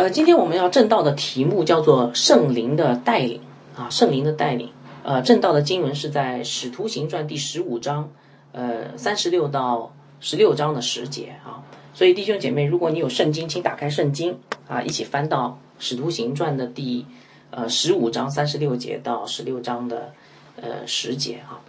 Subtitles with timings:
[0.00, 3.38] 呃，今天我们要正道的题目叫做圣灵的带领
[3.76, 4.70] 啊，圣灵的带领。
[5.02, 8.10] 呃，正道的经文是在《使徒行传》第十五章，
[8.52, 11.60] 呃，三十六到十六章的十节啊。
[11.92, 17.04] 所以弟兄姐妹，如果你有圣经，请打开圣经啊，一起翻到《使徒行传》的第
[17.50, 20.14] 呃十五章三十六节到十六章的
[20.56, 21.60] 呃十节啊。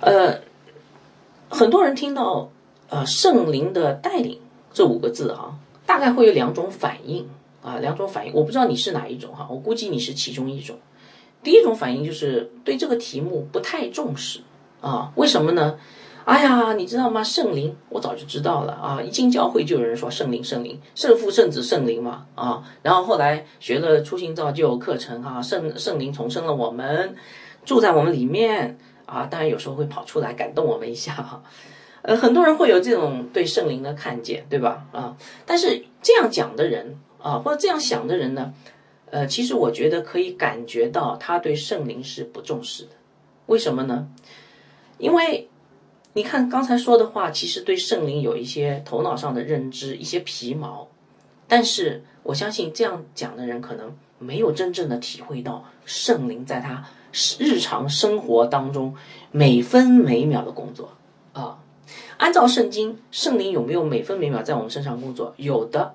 [0.00, 0.40] 呃，
[1.50, 2.48] 很多人听到
[2.88, 4.40] 呃圣灵的带领
[4.72, 7.28] 这五个字啊，大概会有两种反应
[7.62, 8.34] 啊，两种反应。
[8.34, 10.76] 我不知道你是哪一种哈，我估计你是其中一种。
[11.42, 14.40] 第一种反应就是对这个题目不太重视
[14.80, 15.78] 啊，为什么呢？
[16.24, 17.22] 哎呀，你知道吗？
[17.22, 19.00] 圣灵，我早就知道了啊！
[19.00, 22.64] 一进教会就有人说圣灵，圣灵，圣父、圣子、圣灵嘛啊！
[22.82, 27.14] 然后后来学了初心造就课程哈，圣圣灵重生了我们，
[27.64, 29.28] 住在我们里面啊！
[29.30, 31.44] 当然有时候会跑出来感动我们一下哈。
[32.06, 34.86] 呃，很多人会有这种对圣灵的看见，对吧？
[34.92, 38.54] 啊，但是这样讲的人啊，或者这样想的人呢？
[39.10, 42.90] 呃，其实我觉得可以感觉到他对圣灵是不重视的，
[43.46, 44.06] 为什么呢？
[44.98, 45.48] 因为
[46.12, 50.86] 你看刚才说的话，其实对圣灵有一些头脑上的认知，一些皮毛，
[51.48, 56.84] 但是我相信这样讲的人可能没有真正的体会到圣灵在他
[57.40, 58.94] 日常生活当中
[59.32, 60.90] 每分每秒的工作
[61.32, 61.58] 啊。
[62.18, 65.34] 按照圣经，圣灵有没有每分每秒在我们身上工作？
[65.36, 65.94] 有的。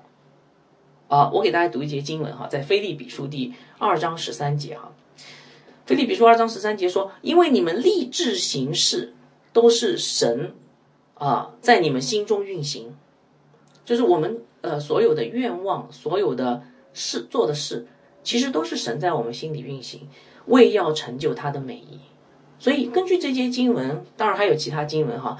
[1.08, 4.92] 啊，我给大家读一节经文哈，在腓立比书第二章十三节哈。
[5.84, 9.12] 腓立比书二章十三节说：“因为你们立志行事，
[9.52, 10.54] 都是神
[11.14, 12.94] 啊在你们心中运行，
[13.84, 16.62] 就是我们呃所有的愿望，所有的
[16.94, 17.86] 事做的事，
[18.22, 20.08] 其实都是神在我们心里运行，
[20.46, 22.00] 为要成就他的美意。
[22.58, 25.36] 所以根据这些经文，当然还有其他经文哈，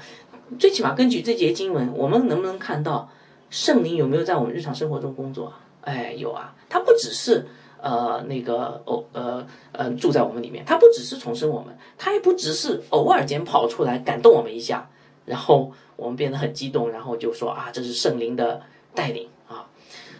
[0.57, 3.09] 最起码根据这节经文，我们能不能看到
[3.49, 5.53] 圣灵有没有在我们日常生活中工作？”
[5.85, 7.45] 哎，有啊，他不只是
[7.81, 14.89] 呃那个偶呃呃住在我们里面，他不只是重生我们，他也不只是偶尔间跑出来感动我们一下，
[15.25, 18.61] 然后我们变得很激动，然后就说啊这是圣灵的
[18.95, 19.67] 带领啊，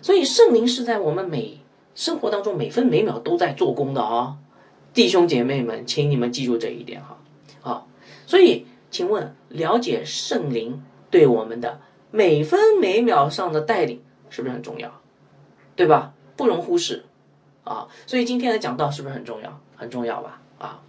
[0.02, 1.57] 所以圣灵是在我们每
[1.96, 4.36] 生活当中每分每秒都在做工的啊，
[4.94, 7.18] 弟兄姐妹们，请你们记住这一点哈
[7.62, 7.86] 啊，
[8.28, 11.81] 所以请问了解圣灵对我们的
[12.12, 14.00] 每分每秒上的带领
[14.30, 15.02] 是不是很重要？
[15.76, 16.14] 对吧？
[16.38, 17.04] 不容忽视，
[17.64, 19.59] 啊，所以今天的讲道是不是很重要？
[19.76, 20.44] 很重要吧？
[20.59, 20.84] 啊，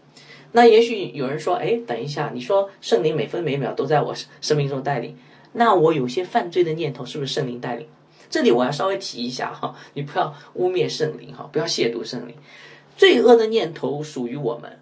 [0.53, 5.17] 那也许有人说，哎，等一下，你说圣灵每分每秒都在我生命中带领，
[5.55, 7.89] 那我有些犯罪的念头是不是圣灵带领？
[8.29, 12.37] 这里我要稍微提一下哈，你不要污蔑圣灵哈，不要亵渎圣灵。
[12.99, 14.79] 罪恶的念头属于我们，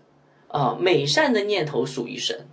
[0.48, 2.48] 啊，美善的念头属于神，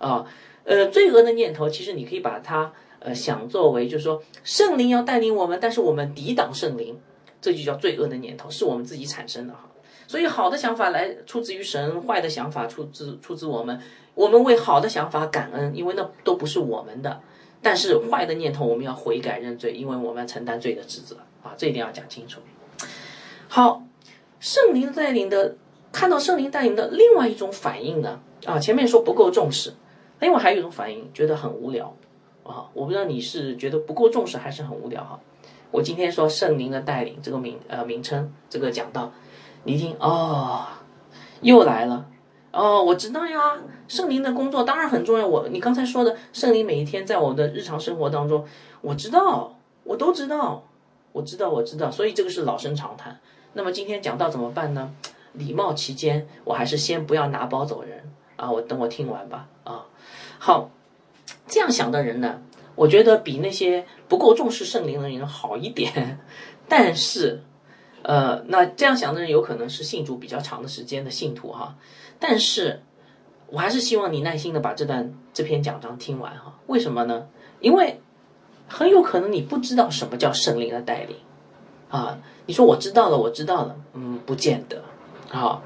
[0.00, 0.26] 啊，
[0.64, 2.72] 呃，罪恶的念头其实你可以把它。
[3.02, 7.00] 呃，想作为就是说，圣灵要带领我们，但是我们抵挡圣灵，
[7.40, 9.60] 这就叫罪恶的念头，是我们自己产生的哈。
[10.06, 13.80] 所以好的想法来出自于神，坏的想法出自出自我们。
[14.14, 17.22] 我们为好的想法感恩，因为那都不是我们的。
[17.62, 22.42] 但是坏的念头，我们要悔改认罪，因为我们要承担罪的职责啊，这一定要讲清楚。
[23.48, 23.82] 好，
[24.40, 25.56] 圣灵带领的，
[25.90, 28.20] 看到圣灵带领的另外一种反应呢？
[28.44, 29.72] 啊，前面说不够重视，
[30.20, 31.94] 另外还有一种反应，觉得很无聊。
[32.42, 35.20] 啊，我不知道你是觉得不够重视，还是很无聊哈。
[35.70, 39.12] 我今天说圣灵的带领这个名呃名称，这个讲到，
[39.64, 40.66] 你一听哦，
[41.42, 42.06] 又来了
[42.50, 45.26] 哦，我知道呀，圣灵的工作当然很重要。
[45.26, 48.44] 我你刚才说的圣灵每一天在我的日常生活当中，
[48.80, 50.64] 我知道，我都知道，
[51.12, 53.20] 我知道，我知道，所以这个是老生常谈。
[53.52, 54.92] 那么今天讲到怎么办呢？
[55.34, 59.86] 礼貌期间，我还是先不要拿包走人啊，我等我听完吧啊，
[60.38, 60.70] 好。
[61.46, 62.40] 这样想的人呢，
[62.76, 66.18] 我觉得比那些不够重视圣灵的人好一点。
[66.68, 67.42] 但是，
[68.02, 71.76] 呃，那这样想的人有可能是信主比较长的时间的信徒哈。
[72.20, 72.82] 但是，
[73.48, 76.58] 我还是希望你耐心的把这段这篇讲章听完哈。
[76.66, 77.26] 为什么呢？
[77.60, 78.00] 因为
[78.68, 81.16] 很有可能你不知道什么叫圣灵的带领
[81.90, 82.18] 啊。
[82.46, 84.82] 你说我知道了，我知道了，嗯，不见得
[85.32, 85.62] 啊。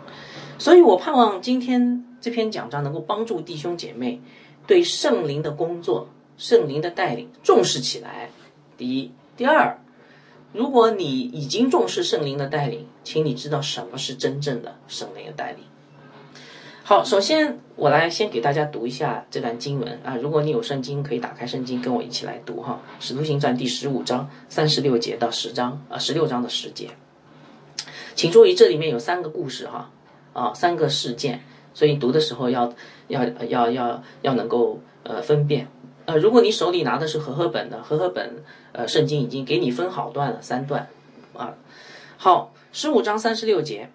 [0.59, 4.19] 所以我盼望今天这篇讲章能够帮助弟兄姐妹。
[4.67, 8.31] 对圣灵的工作、圣灵的带领重视起来。
[8.79, 9.79] 第一，第二，
[10.55, 15.65] 如果你已经重视圣灵的带领，请你知道什么是真正的圣灵的带领。
[16.83, 20.17] 好，首先我来先给大家读一下这段经文啊。
[20.17, 26.89] 如果你有圣经，可以打开圣经跟我一起来读哈，《使徒行传》第十五章三十六节到十章啊，十六章的十节。
[28.15, 29.91] 请注意，这里面有三个故事哈，
[30.33, 31.45] 啊，三个事件。
[31.75, 32.73] 所以读的时候要
[33.09, 35.69] 要要要要能够呃分辨
[36.07, 40.89] 呃，如果你手里拿的是和合本的，和合本呃圣经已经给你分好段了，三段
[41.35, 41.55] 啊。
[42.17, 43.91] 好，十五章三十六节。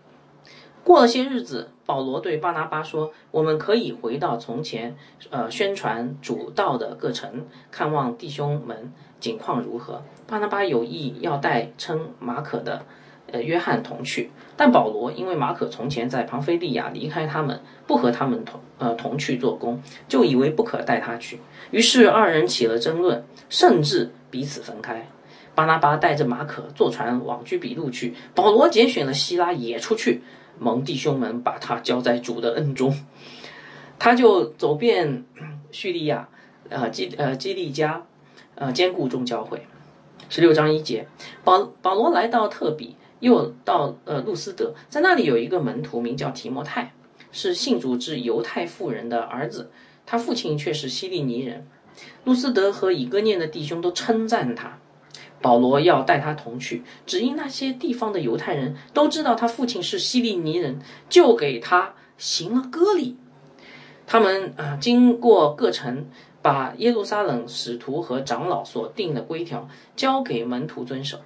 [0.84, 4.96] 过了些日子，保罗对巴拿巴说：“我们可以回到从前，
[5.30, 12.84] 呃，宣传主道的各城，看望弟兄们景况如何。”巴拿巴有意要带称马可的，
[13.31, 21.40] 呃，约翰同去，但保罗因为马可从前在庞菲利亚离开他们，不和他们同呃同去做工，就以为不可带他去，
[21.72, 25.08] 于是二人起了争论，甚至彼此分开。
[25.56, 30.22] 巴拿巴带着马可坐船往居比路去，保罗拣选了希拉也出去。
[30.60, 32.94] 蒙弟兄们把他交在主的恩中，
[33.98, 35.24] 他就走遍
[35.72, 36.28] 叙利亚，
[36.68, 38.04] 呃基呃基利加，
[38.56, 39.66] 呃兼顾众教会。
[40.28, 41.08] 十六章一节，
[41.46, 46.94] 保保罗来到特比，又到呃路斯德，在那里有一个门徒名叫提摩太，
[47.31, 49.71] 是信主之犹太妇人的儿子，
[50.06, 51.68] 他父亲却是希利尼人。
[52.24, 54.80] 路斯德和以哥念的弟兄都称赞他。
[55.42, 63.16] 保罗要带他同去，只因那些地方的犹太人都知道他父亲是希利尼人，就给他行了割礼。
[64.06, 66.07] 他们啊，经过各城，
[66.42, 71.19] 把耶路撒冷使徒和长老所定的规条交给门徒遵守。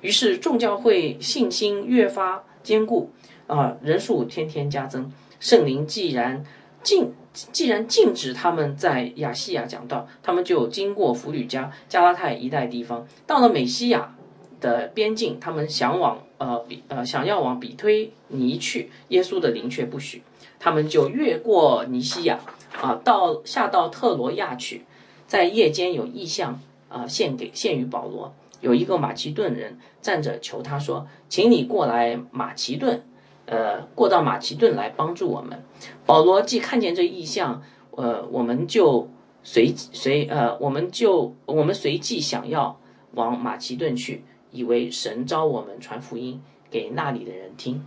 [0.00, 3.10] 于是众教会信心越发坚固，
[3.46, 5.12] 啊，人数天天加增。
[5.40, 6.44] 圣灵既然
[6.82, 7.12] 禁。
[7.50, 14.14] 既然禁止他们在亚细亚讲道，他们就经过弗吕加、加拉太一带地方，到了美西亚
[14.60, 20.22] 的边境，他们想往呃比呃想要往比推尼去，耶稣的灵却不许，
[20.60, 22.38] 他们就越过尼西亚
[22.80, 24.84] 啊，到下到特罗亚去，
[25.26, 28.32] 在夜间有异象啊，献给献于保罗，
[28.64, 33.02] 有一个马其顿人站着求他说，请你过来马其顿。
[33.46, 35.62] 呃，过到马其顿来帮助我们。
[36.06, 39.10] 保罗既看见这异象，呃，我们就
[39.42, 42.80] 随随呃，我们就我们随即想要
[43.12, 46.40] 往马其顿去，以为神召我们传福音
[46.70, 47.84] 给那里的人听。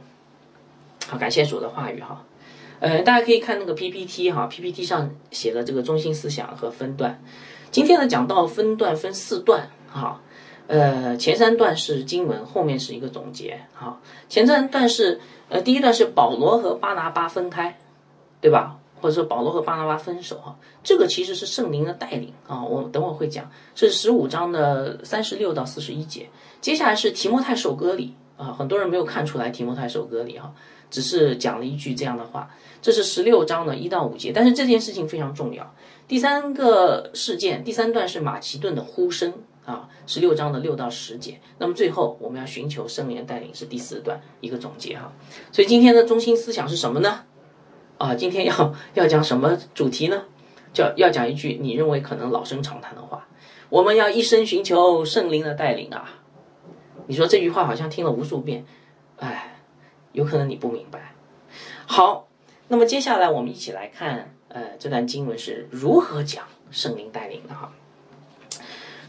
[1.08, 2.24] 好，感谢主的话语哈。
[2.80, 7.20] 呃，大家可以看那个 PPT 哈，PPT 上写了这个中心思想和分段。
[7.72, 10.22] 今天的讲到分段分四段哈。
[10.68, 13.62] 呃，前三段是经文，后面是一个总结。
[13.74, 15.19] 好，前三段是
[15.50, 17.80] 呃，第一段是保罗和巴拿巴分开，
[18.42, 18.78] 对吧？
[19.00, 22.64] 或者说保罗和巴拿巴分手哈，这个其实是圣灵的带领啊。
[22.64, 26.28] 我等会儿会讲，是十五章的三十六到四十一节。
[26.60, 30.52] 接下来是提摩太受割礼啊，很多人没有看出来提摩太受割礼哈，
[30.90, 32.50] 只是讲了一句这样的话。
[32.81, 35.74] 这是十六章的一到五节，但是这件事情非常重要。
[36.08, 39.34] 第三个事件，第三段是马其顿的呼声。
[39.68, 45.12] 啊，十六章的六到十节，那么最后我们要寻求圣灵带领是第四段一个总结哈。
[45.52, 47.25] 所以今天的中心思想是什么呢？
[47.98, 50.24] 啊，今天要要讲什么主题呢？
[50.72, 53.28] 叫要讲一句你认为可能老生常谈的话，
[53.68, 56.12] 我们要一生寻求圣灵的带领啊。
[57.08, 58.66] 你说这句话好像听了无数遍，
[59.18, 59.60] 哎，
[60.14, 61.14] 有可能你不明白。
[61.86, 62.30] 好，
[62.69, 67.74] 那么接下来我们一起来看，呃，这段经文是如何讲圣灵带领的哈。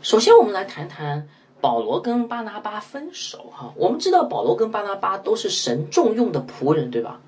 [0.01, 1.29] 首先，我们来谈谈
[1.61, 3.73] 保罗跟巴拿巴分手哈。
[3.77, 7.21] 我们知道保罗跟巴拿巴都是神重用的仆人，对吧？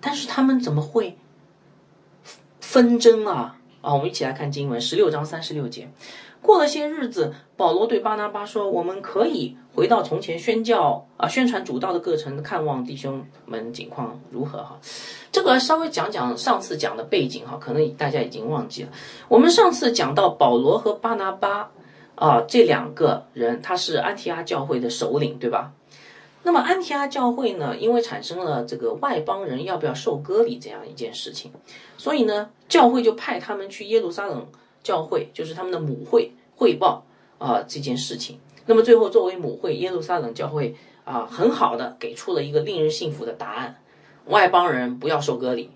[0.00, 1.16] 但是他们怎么会
[2.60, 3.58] 纷争啊？
[3.80, 5.88] 啊，我们一起来看经文十六章三十六节。
[6.42, 14.78] 过了些日子，保罗对巴拿巴说：“我们可以回到从前宣教啊，宣传主道的过程，看望弟兄们景况如何哈。”
[15.30, 18.88] 这个稍微讲讲上次讲的背景哈，可能大家已经忘记了。
[19.28, 21.70] 我们上次讲到保罗和巴拿巴。
[22.16, 25.72] 啊，这两个人他是安提阿教会的首领，对吧？
[26.42, 31.50] 那么安提阿教会呢，因为产生了这个外邦人要不要受割礼这样一件事情，
[31.98, 34.46] 所以呢，教会就派他们去耶路撒冷
[34.82, 37.04] 教会，就是他们的母会汇报
[37.38, 38.38] 啊这件事情。
[38.64, 43.76] 那么最后作为母会，耶路撒冷教会啊很好的给出了一个令人信服的答案：
[44.26, 45.70] 外邦人不要受割礼。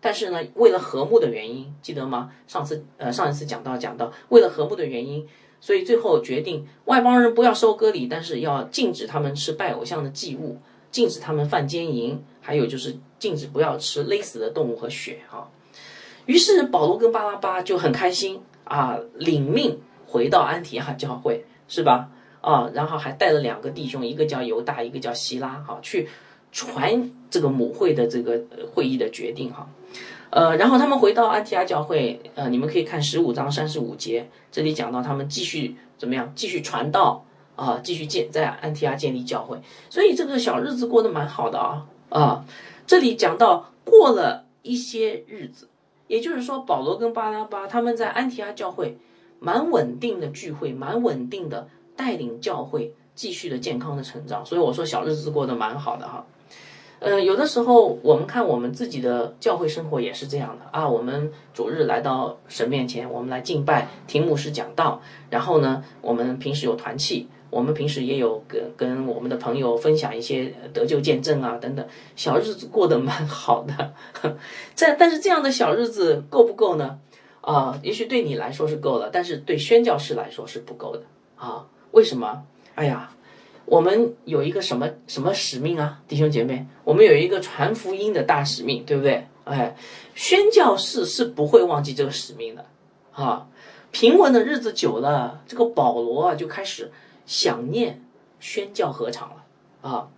[0.00, 2.32] 但是呢，为了和睦的原因，记得吗？
[2.46, 5.26] 上次呃上一次讲到讲到，为了和睦的原因。
[5.66, 10.58] 所以最后决定外邦人不要收割礼，但是要禁止他们吃拜偶像的祭物，
[10.92, 15.50] 禁止他们犯奸淫，还有就是禁止不要吃勒死的动物和血啊。
[16.26, 22.10] 于是保罗跟巴拉巴就很开心啊，领命回到安提阿教会，是吧？
[22.40, 26.08] 啊，然后还带了两个弟兄，一个叫犹大，一个叫希拉，哈，去
[26.52, 28.40] 传这个母会的这个
[28.72, 29.68] 会议的决定，哈。
[30.36, 37.24] 呃，然后他们回到安提阿教会，呃，你们可以看十五章三十五节，这里讲到他们继续怎么样，继续传道
[37.56, 42.44] 啊，继续建在安提阿建立教会，所以这个小日子过得蛮好的啊啊。
[42.86, 45.70] 这里讲到过了一些日子，
[46.06, 48.98] 也就是说保罗跟巴拉巴他们在安提阿教会
[49.40, 51.66] 蛮稳定的聚会，蛮稳定的
[51.96, 54.44] 带领教会继续的健康的成长。
[54.44, 56.26] 所以我说小日子过得蛮好的哈。
[56.98, 60.88] 呃，有的时候我们看我们自己的教会生活也是这样的啊。
[60.88, 71.86] 我们主日来到神面前，我们来敬拜，听牧师讲道，然后呢，我们平时有团契，我们平时也有跟跟我们的朋友分享一些得救见证啊等等，
[72.16, 73.92] 小日子过得蛮好的。
[74.74, 76.98] 这但是这样的小日子够不够呢？
[77.42, 81.02] 啊，也许对你来说是够了，但是对宣教士来说是不够的
[81.36, 81.66] 啊。
[81.90, 82.42] 为什么？
[82.74, 83.10] 哎呀。
[83.66, 89.26] 我们有一个什么什么使命啊，弟兄姐妹，我们有一个传福音的大使命，对不对？
[89.44, 89.76] 哎，
[90.14, 92.64] 宣教士是不会忘记这个使命的，
[93.12, 93.48] 啊，
[93.90, 96.90] 平稳的日子久了，这个保罗啊就开始
[97.26, 98.02] 想念
[98.40, 100.08] 宣教合场了，啊，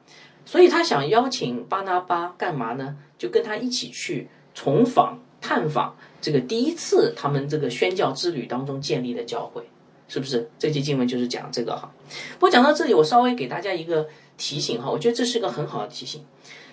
[0.44, 2.96] 所以他想邀请巴拿巴干嘛呢？
[3.18, 9.68] 就跟他一起去重访探访这个第一次他们这个宣教之旅当中建立的教会。
[10.08, 11.92] 是不是这节经文就是讲这个哈？
[12.34, 16.24] 不过讲到这里，我稍微给大家一个提醒哈，我觉得这是一个很好的提醒。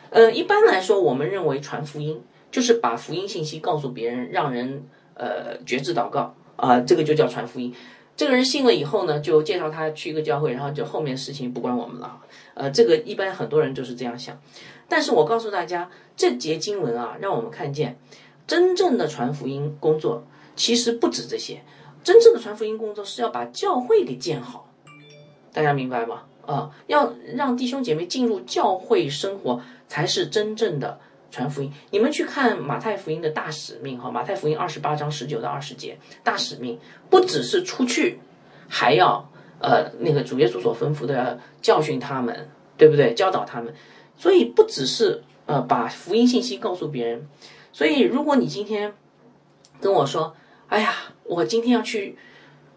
[0.10, 4.84] 呃，一般来说，我们认为传福音就是把福音信息告诉别人，让人
[5.16, 7.76] 呃觉知祷告啊，这个就叫传福音。
[8.16, 12.22] 这个人信了以后呢，就介绍他去一个教会，然后就后面事情不关我们了。
[12.54, 14.40] 呃，这个一般很多人就是这样想。
[14.88, 18.00] 但是我告诉大家，这节经文啊，让我们看见
[18.48, 20.24] 真正的传福音工作
[20.56, 21.62] 其实不止这些。
[22.06, 24.72] 真正的传福音工作是要把教会给建好，
[25.52, 26.22] 大家明白吗？
[26.46, 31.00] 啊，要让弟兄姐妹进入教会生活，才是真正的
[31.32, 31.74] 传福音。
[31.90, 38.20] 你们去看马太福音的大使命哈，马太福音二十八章十九到二十节，大使命不只是出去，
[38.70, 43.16] 还要呃那个主耶稣所吩咐的教训他们，对不对？
[43.16, 43.74] 教导他们，
[44.16, 47.28] 所以不只是呃把福音信息告诉别人。
[47.74, 48.94] 所以如果你今天
[49.82, 50.36] 跟我说，
[50.68, 50.94] 哎呀。
[51.28, 52.16] 我今天要去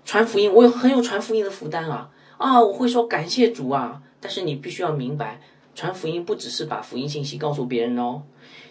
[0.04, 2.60] 传福音，我有很有传福音的负担啊啊！
[2.62, 5.40] 我会说感谢主啊，但是你必须要明白，
[5.74, 8.22] 传福音不只是把福音信息告诉别人哦，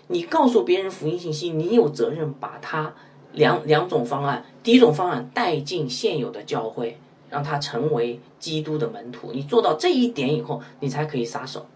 [0.08, 2.96] 你告诉别人福音信息，你有责任把它
[3.34, 6.98] 两两种方案，第一种方案带进现有的教会，
[7.30, 9.32] 让他成为基督的门徒。
[9.32, 11.68] 你做到这一点以后，你才可以撒手。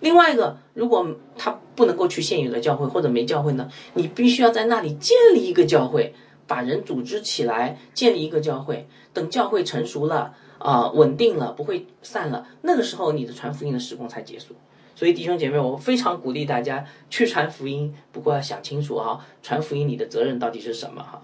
[0.00, 1.06] 另外一个，如果
[1.38, 6.12] 他不能够去现有的教会或者没教会呢，你必须要在那里建立一个教会。
[6.46, 8.86] 把人组织起来，建立一个教会。
[9.12, 14.54] 等教会成熟了，啊，稳定了，不会散了，那个时候你的传福音的时工才结束。
[14.96, 17.94] 所以弟兄姐妹，我非常鼓励大家去传福音。
[18.12, 21.20] 不过要想清楚哈，传福音你的责任到底是什么哈？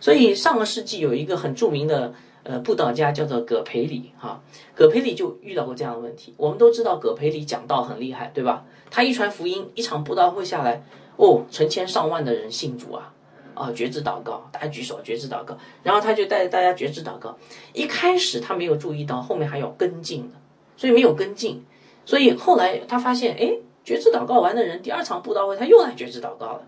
[0.00, 4.42] 所以上个世纪有一个很著名的呃布道家叫做葛培理哈，
[4.74, 6.34] 葛培理就遇到过这样的问题。
[6.36, 8.64] 我们都知道葛培理讲道很厉害，对吧？
[8.90, 10.84] 他一传福音，一场布道会下来，
[11.16, 13.13] 哦，成千上万的人信主啊。
[13.54, 15.56] 啊，觉知祷告，大家举手，觉知祷告。
[15.82, 17.36] 然后他就带着大家觉知祷告。
[17.72, 20.34] 一开始他没有注意到后面还有跟进的，
[20.76, 21.64] 所以没有跟进。
[22.04, 26.62] 所以后来他发现，哎，觉知祷告完的人，第二场布道会他又来觉知祷告了。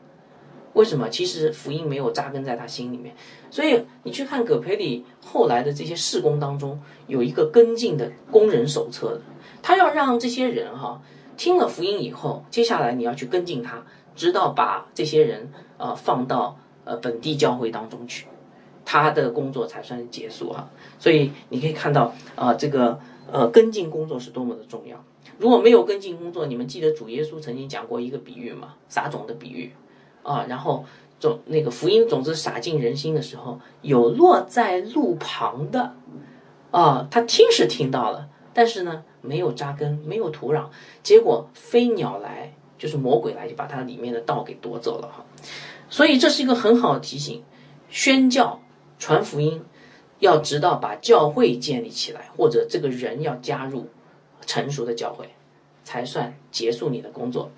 [0.74, 1.08] 为什么？
[1.08, 3.14] 其实福音没有扎根在他心里面。
[3.50, 9.20] 所以你去看葛培里后来的这些事工当中，有一个跟进的工人手册的，
[9.62, 11.00] 他要让这些人哈
[11.36, 13.82] 听了福音以后，接下来你要去跟进他，
[14.14, 16.58] 直到把这些人啊放到。
[16.86, 18.26] 呃，本地教会当中去，
[18.84, 20.70] 他的工作才算结束哈。
[20.98, 22.98] 所以你可以看到啊，这个
[23.30, 24.96] 呃跟进工作是多么的重要。
[25.38, 28.74] 如果没有跟进工作，你们记得主耶稣曾经讲过一个比喻吗？
[28.88, 29.72] 撒种的比喻
[30.22, 30.46] 啊。
[30.48, 30.84] 然后
[31.18, 35.92] 种那个福音种子撒进人心的时候，有落在路旁的
[36.70, 40.66] 啊，他听是听到了，但是呢，没有扎根，没有土壤，
[41.02, 45.24] 结果飞鸟来，就是魔鬼来，就把它里面的道给夺走了哈。
[45.88, 47.42] 所以这是一个很好的提醒，
[47.88, 48.60] 宣教、
[48.98, 49.64] 传福音，
[50.18, 53.88] 要直到把教会建立起来，或者这个人要加入
[54.46, 55.30] 成熟的教会，
[55.84, 57.50] 才算结束你的工作。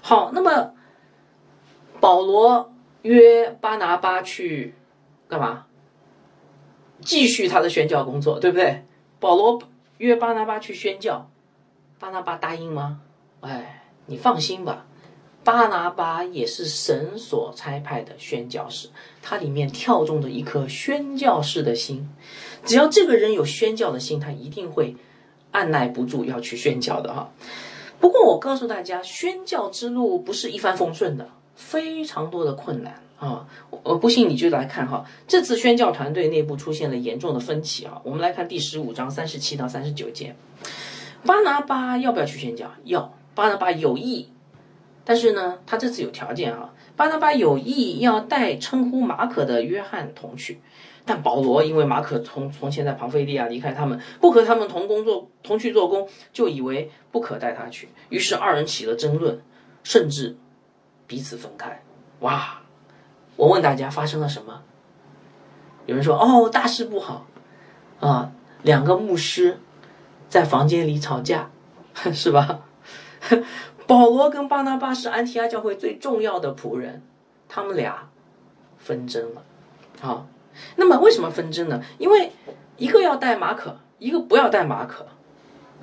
[0.00, 0.74] 好，那么
[2.00, 2.72] 保罗
[3.02, 4.74] 约巴拿巴去
[5.28, 5.66] 干嘛？
[7.00, 8.84] 继续他的宣教工作，对不对？
[9.18, 9.60] 保罗
[9.98, 11.30] 约巴拿巴去宣教，
[11.98, 13.00] 巴拿巴答应吗？
[13.40, 14.86] 哎，你放心吧。
[15.44, 18.88] 巴拿巴也是神所差派的宣教士，
[19.20, 22.08] 他里面跳动着一颗宣教士的心。
[22.64, 24.94] 只要这个人有宣教的心，他一定会
[25.50, 27.32] 按耐不住要去宣教的哈。
[27.98, 33.46] 不过我告诉大家，宣教之路不是一帆风顺的，非常多的困难啊。
[33.82, 38.00] 我不信你就来看哈，这次宣教团队内部出现了严重的分歧啊。
[38.04, 40.36] 我们来看第十五章三十七到三十九节，
[41.26, 42.70] 巴拿巴要不要去宣教？
[42.84, 44.28] 要，巴拿巴有意。
[45.04, 50.60] 但是呢，他这次有条件啊，巴拿巴有意要带称呼马可的约翰同去，
[51.04, 59.40] 但保罗因为马可从从前在庞菲利亚离开他们，不和他们同工作同去做工，就以为不可带他去，于是二人起了争论，
[59.82, 60.36] 甚至
[61.06, 61.82] 彼此分开。
[62.20, 62.60] 哇！
[63.34, 64.62] 我问大家发生了什么？
[65.86, 67.26] 有人说：“哦，大事不好
[67.98, 68.30] 啊！
[68.62, 69.58] 两个牧师
[70.28, 71.50] 在房间里吵架，
[72.12, 72.60] 是吧？”
[73.92, 77.02] 保罗跟巴拿巴是安提阿教会最重要的仆人，
[77.46, 78.08] 他们俩
[78.78, 79.42] 纷争了。
[80.00, 80.26] 好，
[80.76, 81.82] 那么为什么纷争呢？
[81.98, 82.32] 因为
[82.78, 85.04] 一个要带马可，一个不要带马可，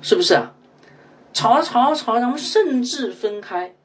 [0.02, 0.52] 是不是啊？
[1.32, 3.76] 吵吵吵，然后甚至分开。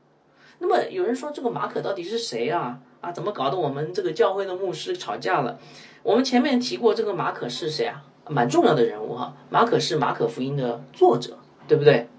[0.57, 2.79] 那么有人说，这个马可到底是谁啊？
[3.01, 5.59] 啊，怎么搞得我们这个教会的牧师吵架了？
[6.01, 8.03] 我们前面提过，这个马可是谁啊？
[8.27, 9.35] 蛮重要的人物哈。
[9.51, 12.09] 马可是马可福音的作者，对不对？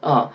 [0.00, 0.30] 啊。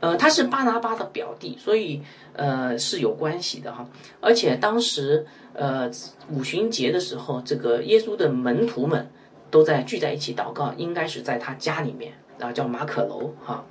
[0.00, 2.02] 呃他是巴拿巴的表弟，所以
[2.34, 3.88] 呃是有关系的哈。
[4.20, 5.90] 而且当时呃
[6.30, 9.10] 五旬节的时候，这个耶稣的门徒们
[9.50, 13.64] 都在聚在一起祷告，应该是在他家里面啊，叫马可楼哈。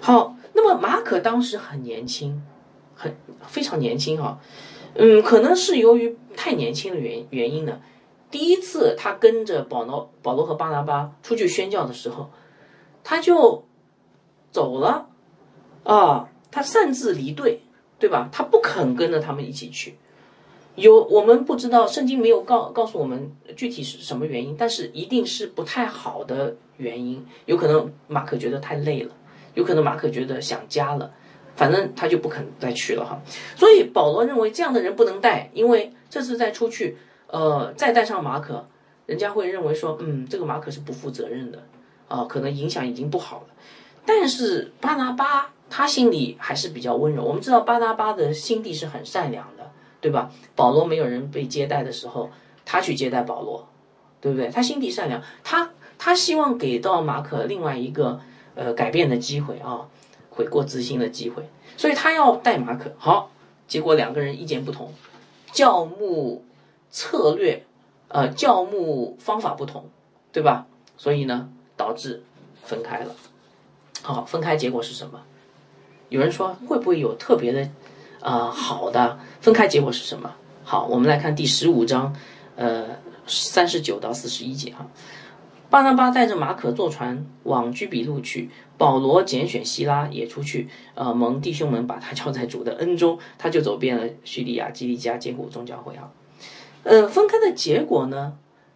[0.00, 2.42] 好，那么马可当时很年轻，
[2.94, 4.38] 很非常年轻哈。
[4.94, 7.80] 嗯，可能是由于太年轻的原原因呢。
[8.30, 12.30] 第一次他跟着保罗保罗和巴拿巴出去宣教的时候，
[13.02, 13.64] 他就
[14.50, 15.08] 走了。
[15.86, 17.62] 啊，他擅自离队，
[17.98, 18.28] 对吧？
[18.32, 19.96] 他不肯跟着他们一起去。
[20.74, 27.24] 有我们不知道，圣经没有告告诉我们具体是什么原因，但是一定是不太好的原因。
[27.46, 29.14] 有可能马可觉得太累了，
[29.54, 31.10] 有可能马可觉得想家了，
[31.54, 33.22] 反正他就不肯再去了哈。
[33.54, 38.68] 所以保罗认为这样的人不能带，因为这次再出去，呃，再带上马可，
[39.06, 41.62] 人家会认为说，嗯，这个马可是不负责任的
[42.08, 43.54] 啊，可能影响已经不好了。
[44.04, 45.52] 但是巴拿巴。
[45.68, 47.24] 他心里还是比较温柔。
[47.24, 49.70] 我们知道巴拿巴的心地是很善良的，
[50.00, 50.30] 对吧？
[50.54, 52.30] 保罗没有人被接待的时候，
[52.64, 53.68] 他去接待保罗，
[54.20, 54.48] 对不对？
[54.48, 58.20] 他心地善良，他他希望给到马可另外一个
[58.54, 59.88] 呃改变的机会啊，
[60.30, 62.92] 悔过自新的机会，所以他要带马可。
[62.98, 63.30] 好，
[63.66, 64.92] 结果两个人意见不同，
[65.52, 66.44] 教牧
[66.90, 67.64] 策略
[68.08, 69.90] 呃教牧方法不同，
[70.32, 70.66] 对吧？
[70.96, 72.22] 所以呢，导致
[72.62, 73.14] 分开了。
[74.02, 75.22] 好，分开结果是什么？
[76.08, 77.68] 有人说会不会有特别的，
[78.20, 80.32] 啊好的分开结果是什么？
[80.64, 82.14] 好，我们来看第十五章，
[82.56, 82.84] 呃
[83.26, 84.86] 三十九到四十一节哈。
[85.68, 96.10] 巴拿巴带着马可坐船往居比路去，保罗拣选希拉也出去，呃蒙弟兄们把他交在主的恩中，他就走遍了叙利亚、基利加、坚固宗教会啊。
[96.84, 98.34] 呃，分开的结果呢，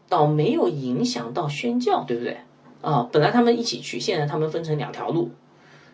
[0.08, 2.38] 倒没有影响到宣教，对不对？
[2.82, 5.30] 啊，本来他们一起去，现在他们分成两条路，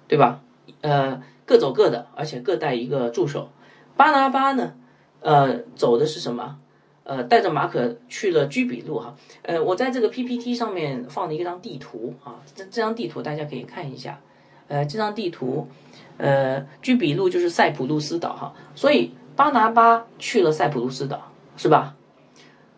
[0.08, 0.40] 对吧？
[0.80, 3.48] 呃，各走各的，而且各带一个助手。
[3.96, 4.74] 巴拿巴呢，
[5.20, 6.58] 呃，走的是什么？
[7.04, 9.14] 呃，带着马可去了居比路哈。
[9.42, 14.20] 呃，我在这个 PPT 上面放了一张地图啊，这这张地图大家可以看一下。
[14.68, 15.68] 呃，这张地图，
[16.16, 21.94] 呃，居比路就是塞浦路斯岛哈，所以巴拿巴去了塞浦路斯岛，是吧？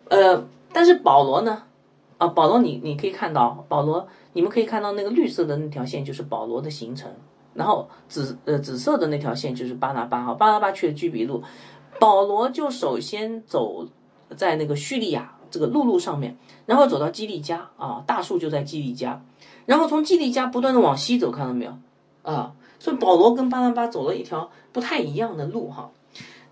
[0.09, 1.63] 呃，但是保罗呢？
[2.19, 7.11] 啊，保罗，你你可以看到，保罗，你们可以看到那个绿色的那条线就是保罗的行程。
[7.53, 11.43] 然后紫呃紫色的那条线就是巴拿巴哈，巴拿巴去了居比路，
[11.99, 13.87] 保罗就首先走
[14.35, 19.21] 在那个叙利亚这个陆路上面，然后走到基利加啊，大树就在基利加，
[19.65, 21.77] 然后从基利加不断的往西走，看到没有
[22.23, 22.53] 啊？
[22.79, 25.91] 所以保罗跟巴拿巴走了一条不太一样的路哈。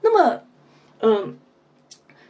[0.01, 0.41] 那么，
[0.99, 1.37] 嗯，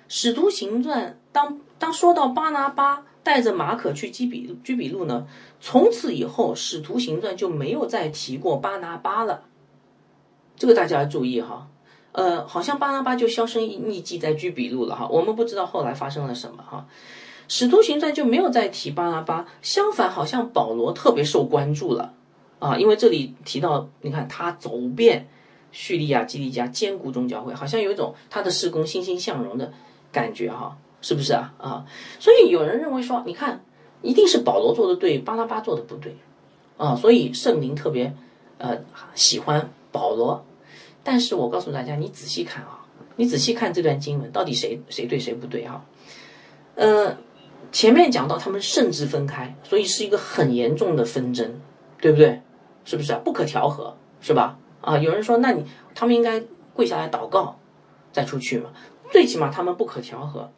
[0.07, 3.03] 使徒行传当当说到巴拿巴。
[3.27, 5.27] 带着马可去基比居比路呢，
[5.59, 9.43] 从此以后《使徒行传》就没有再提过巴拿巴了。
[10.55, 11.67] 这个大家要注意哈，
[12.13, 16.87] 呃，好像巴拿巴就销声匿迹在居比路了哈，我们不知道后来发生了什么哈，
[17.49, 22.13] 《使徒行传》就没有再提巴拿巴，相反，好像保罗特别受关注了
[22.59, 25.27] 啊，因为这里提到，你看他走遍
[25.73, 29.73] 叙利亚、基利加，坚固宗教会，好像有一种他的施工欣欣向荣的
[30.13, 30.77] 感觉哈。
[31.07, 31.85] 是不是啊啊？
[32.19, 33.63] 所以有人认为说，你看，
[34.01, 36.17] 一定是保罗做的对，巴拿巴做的不对，
[36.75, 38.13] 啊，所以圣灵特别
[38.57, 38.79] 呃
[39.15, 40.43] 喜欢保罗。
[41.05, 42.83] 但是我告诉大家，你仔细看啊，
[43.15, 45.85] 你仔细看这段经文，到底谁谁对谁不对哈？
[46.75, 47.15] 呃，
[47.71, 51.61] 前面讲到他们甚至分开，所以是一个很严重的纷争，
[52.01, 52.41] 对不对？
[52.83, 53.21] 是不是啊？
[53.23, 54.59] 不可调和，是吧？
[54.81, 55.63] 啊，有人说，那你
[55.95, 56.43] 他们应该
[56.73, 57.57] 跪下来祷告
[58.11, 58.71] 再出去嘛？
[59.11, 60.49] 最起码他们不可调和，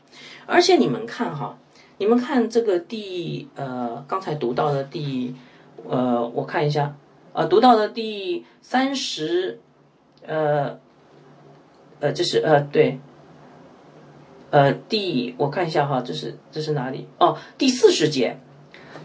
[0.46, 1.58] 而且你们看哈，
[1.98, 5.36] 你们看这个第呃刚才读到的第
[5.88, 6.96] 呃我看一下
[7.34, 9.60] 呃读到的第三十
[10.26, 10.78] 呃
[12.00, 13.00] 呃，这是呃对，
[14.52, 17.08] 呃第我看一下哈，这是这是哪里？
[17.20, 18.38] 哦，第四十节，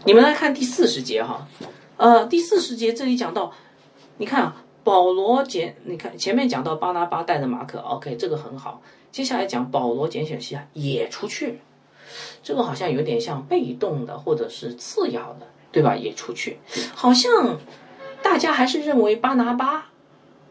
[0.05, 1.47] 你们来看第四十节哈，
[1.97, 3.51] 呃，第四十节这里讲到，
[4.17, 8.83] 你看啊，保罗简，你看前面讲到巴拿巴带着马可，OK，这个很好。
[9.11, 11.59] 接下来讲保罗拣选西啊也出去，
[12.43, 15.95] 这个好像有点像被动的或者是次要的，对吧？
[15.95, 16.59] 也出去，
[16.93, 17.57] 好像
[18.21, 19.89] 大家还是认为巴拿巴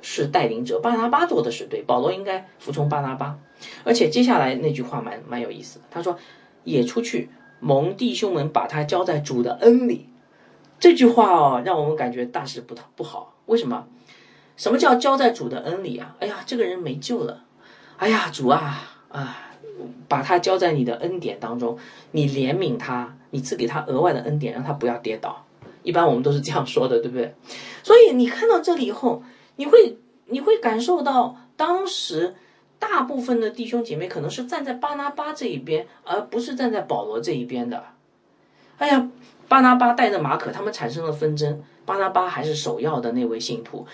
[0.03, 3.39] 是带领者，巴拿巴做的是对，保罗应该服从巴拿巴。
[3.85, 6.19] 而且接下来那句话蛮蛮有意思的，他说
[6.65, 10.09] 也出去蒙弟兄们把他交在主的恩里。
[10.81, 13.37] 这句话哦，让我们感觉大事不不好。
[13.47, 13.87] 为什么？
[14.57, 16.15] 什么叫交在主的恩里啊？
[16.21, 17.43] 哎呀，这个人没救了。
[17.97, 19.37] 哎呀，主啊啊，
[20.09, 21.79] 把他交在你的恩典当中，
[22.13, 25.45] 你怜悯他，你赐给他额外的恩典，让他不要跌倒。
[25.83, 27.35] 一般我们都是这样说的，对不对？
[27.83, 29.23] 所以你看到这里以后，
[29.57, 32.35] 你会你会感受到，当时
[32.79, 37.85] 大部分的弟兄姐妹可能是站在巴拿巴这一边，而不是站在保罗这一边的。
[38.79, 39.11] 哎呀，
[39.49, 43.87] 巴拿巴带着马可，他们产生了纷争，巴拿巴还是首要的那位信徒，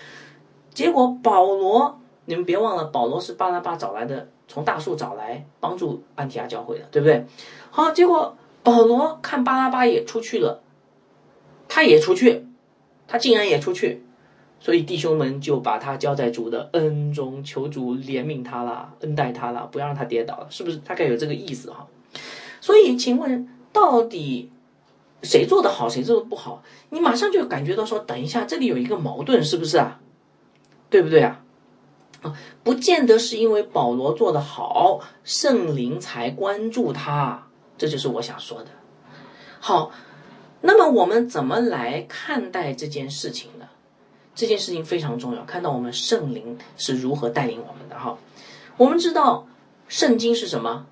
[0.73, 1.97] 结果保罗。
[2.25, 7.25] 你们别忘了，保罗是巴拿巴找来的，从大树找来帮助安提阿教会的，对不对？
[7.71, 10.61] 好，结果保罗看巴拿巴也出去了，
[11.67, 12.45] 他也出去，
[13.07, 14.05] 他竟然也出去，
[14.59, 20.77] 所以弟兄们就把他交在主的恩中，求主怜悯他了，恩待他了，不要让他跌倒了，是不是？
[20.77, 21.87] 大概有这个意思哈。
[22.61, 24.51] 所以，请问到底
[25.23, 26.61] 谁做的好，谁做的不好？
[26.91, 29.99] 你马上就感觉到说，等一下，这里有一个矛盾，是不是啊？
[30.91, 31.41] 对不对啊？
[32.21, 37.47] 啊，不见得是因为保罗做得好，圣灵才关注他，
[37.79, 38.67] 这就是我想说的。
[39.59, 39.91] 好，
[40.61, 43.65] 那么我们怎么来看待这件事情呢？
[44.35, 48.17] 这件事情非常重要，看到我们圣灵是如何带领我们的哈。
[48.77, 49.47] 我们知道
[49.87, 50.85] 圣经是什么？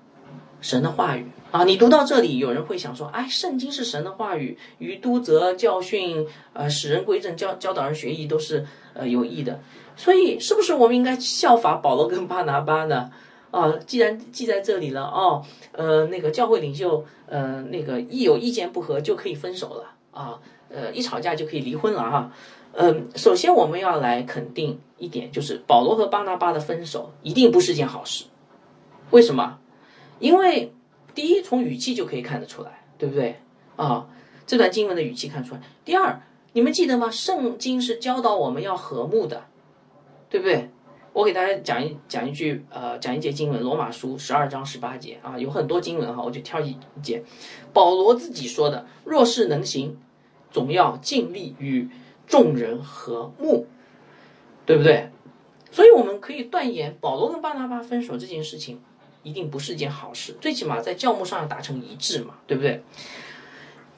[0.60, 1.64] 神的话语啊。
[1.64, 9.60] 你读到这里，有人会想说，哎，圣经是神的话语，于督责、教训、呃，使人归正、教教导人学艺，都是呃有益的。
[9.96, 13.10] 所以，是不是我们应该效法保罗跟巴拿巴呢？
[13.50, 22.32] 啊，既然记在这里了哦，呃，那个教会领袖，呃，那个一有意见不合就可以分手了啊，呃，一吵架就可以离婚了哈。
[22.72, 28.26] 嗯，首先我们要来肯定一点，就是保罗和巴拿巴的分手一定不是件好事。
[29.10, 29.58] 为什么？
[30.20, 30.72] 因为
[31.14, 33.40] 第一，从语气就可以看得出来，对不对？
[33.74, 34.06] 啊，
[34.46, 35.60] 这段经文的语气看出来。
[35.84, 37.10] 第二，你们记得吗？
[37.10, 39.46] 圣经是教导我们要和睦的。
[40.28, 40.70] 对不对？
[41.12, 47.24] 我给大家讲一讲一句，呃，讲一节经文，《罗马书》十二章十八节啊，有很多经文哈，我就挑一节。
[47.72, 49.96] 保罗自己说的：“若是能行，
[50.52, 51.88] 总要尽力与
[52.28, 53.66] 众人和睦，
[54.64, 55.10] 对不对？”
[55.72, 58.80] 所以我们可以断言，保罗跟巴拿巴分手这件事情
[59.22, 62.82] 一定不是一件好事，最起码在教目上要达成一致嘛，对不对？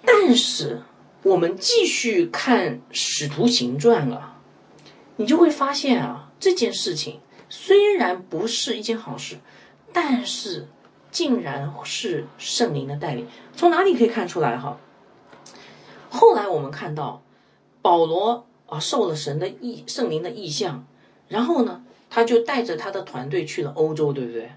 [0.04, 0.82] 但是
[1.22, 4.30] 我们继续看《使徒行传》啊。
[5.16, 9.36] 你就会发现啊，这件事情虽然不是一件好事，
[9.92, 10.66] 但是
[11.10, 13.28] 竟然是圣灵的带领。
[13.54, 14.78] 从哪里可以看出来哈？
[16.08, 17.22] 后来我们看到
[17.82, 20.86] 保罗啊受了神的意圣灵的意象，
[21.28, 24.50] 然后呢，他就带着他的团队去了欧洲，对不对？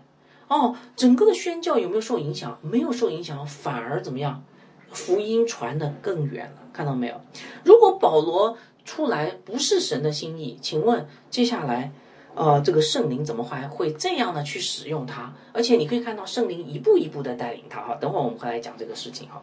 [0.47, 2.59] 哦，整个的宣教有没有受影响？
[2.61, 4.43] 没有受影响，反而怎么样？
[4.91, 7.21] 福音传的更远了，看到没有？
[7.63, 8.57] 如果保罗。
[8.85, 11.91] 出来不是神的心意，请问接下来，
[12.35, 15.33] 呃，这个圣灵怎么还会这样的去使用它？
[15.53, 17.95] 而且你可以看到圣灵一步一步的带领他哈。
[17.95, 19.41] 等会我们会来讲这个事情哈。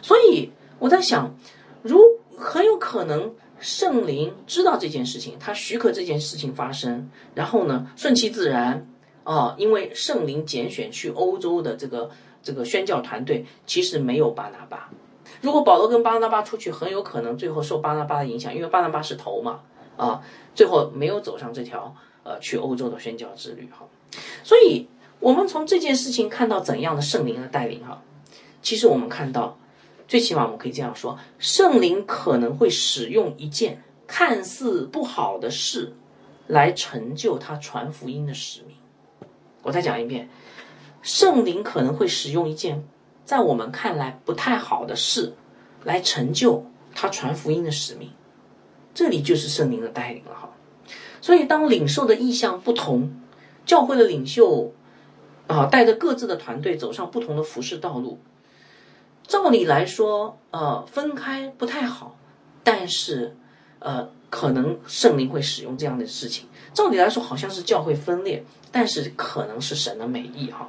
[0.00, 1.34] 所以我在想，
[1.82, 2.00] 如
[2.36, 8.86] 很有可能圣灵知道这件事情，他许可这件事情发生，然后呢顺其自然
[9.28, 12.08] 啊，因为圣灵拣选去欧洲的这个
[12.42, 14.88] 这个宣教团队，其实没有巴拿巴。
[15.42, 19.60] 如果保罗跟巴拿巴出去，很有可能最后受巴拿巴的影响，因为巴拿巴是头嘛，
[19.98, 20.22] 啊，
[20.54, 23.86] 最后没有走上这条呃去欧洲的宣教之旅哈。
[24.42, 24.88] 所以，
[25.20, 28.02] 我们从这件事情看到怎样的圣灵的带领哈。
[28.62, 29.58] 其实我们看到，
[30.06, 35.92] 最起码我们可以这样说，圣灵可能会使用一件看似不好的事，
[36.46, 38.74] 来成就他传福音的使命。
[39.68, 40.30] 我再讲一遍，
[41.02, 42.82] 圣灵可能会使用一件。
[43.26, 45.34] 在我们看来不太好的事，
[45.84, 48.10] 来成就他传福音的使命，
[48.94, 50.48] 这里就是圣灵的带领了哈。
[51.20, 53.20] 所以当领受的意向不同，
[53.66, 54.72] 教会的领袖
[55.46, 58.18] 啊带着各自的团队走上不同的服饰道路，
[59.26, 62.16] 照理来说呃分开不太好，
[62.64, 63.36] 但是
[63.80, 66.48] 呃可能圣灵会使用这样的事情。
[66.78, 70.68] 照理来说，好像是教会分裂，但是可能是神的美意哈。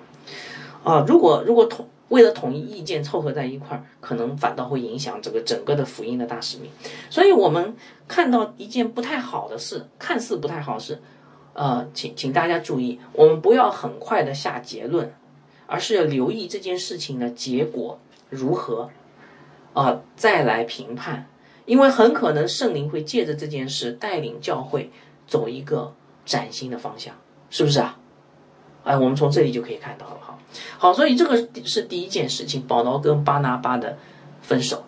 [0.83, 6.71] 啊，如果如果统为了统一意见凑合在一块儿，可能反倒会影响这个整个的福音的大使命。
[7.11, 7.75] 所以，我们
[8.07, 10.99] 看到一件不太好的事，看似不太好事，
[11.53, 15.13] 呃，请请大家注意，我们不要很快的下结论，
[15.67, 17.99] 而是要留意这件事情的结果
[18.31, 18.89] 如何，
[19.75, 21.27] 啊，再来评判。
[21.67, 24.89] 因为很可能圣灵会借着这件事带领教会
[25.27, 25.93] 走一个
[26.29, 27.15] 崭新的方向，
[27.49, 27.97] 是不是啊？
[28.83, 30.37] 哎，我们从这里就可以看到了哈。
[30.77, 33.97] 好，所以这个是第一件事情，保罗跟巴拿巴的
[34.43, 34.85] 分手，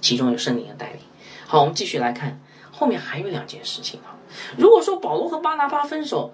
[0.00, 1.00] 其中有圣灵的带领。
[1.46, 2.40] 好，我们继续来看
[2.72, 4.16] 后面还有两件事情哈。
[4.56, 6.32] 如果说保罗和巴拿巴分手，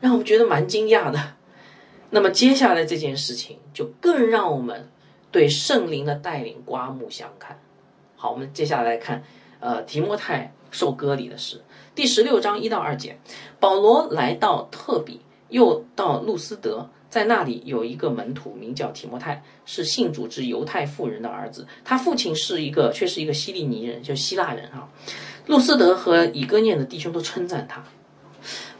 [0.00, 1.34] 让我们觉得蛮惊讶的，
[2.10, 4.90] 那么接下来这件事情就更让我们
[5.30, 7.60] 对圣灵的带领刮目相看。
[8.16, 9.22] 好，我们接下来看，
[9.60, 11.62] 呃，提摩太受割礼的事，
[11.94, 13.18] 第十六章一到二节，
[13.60, 24.88] 保罗来到特比，又到路斯德，在那里有一个门徒名叫提摩太，是信主之犹太妇人的儿子，他父亲是一个却是一个希利尼人，就希腊人啊。
[25.46, 27.84] 路斯德和以哥念的弟兄都称赞他。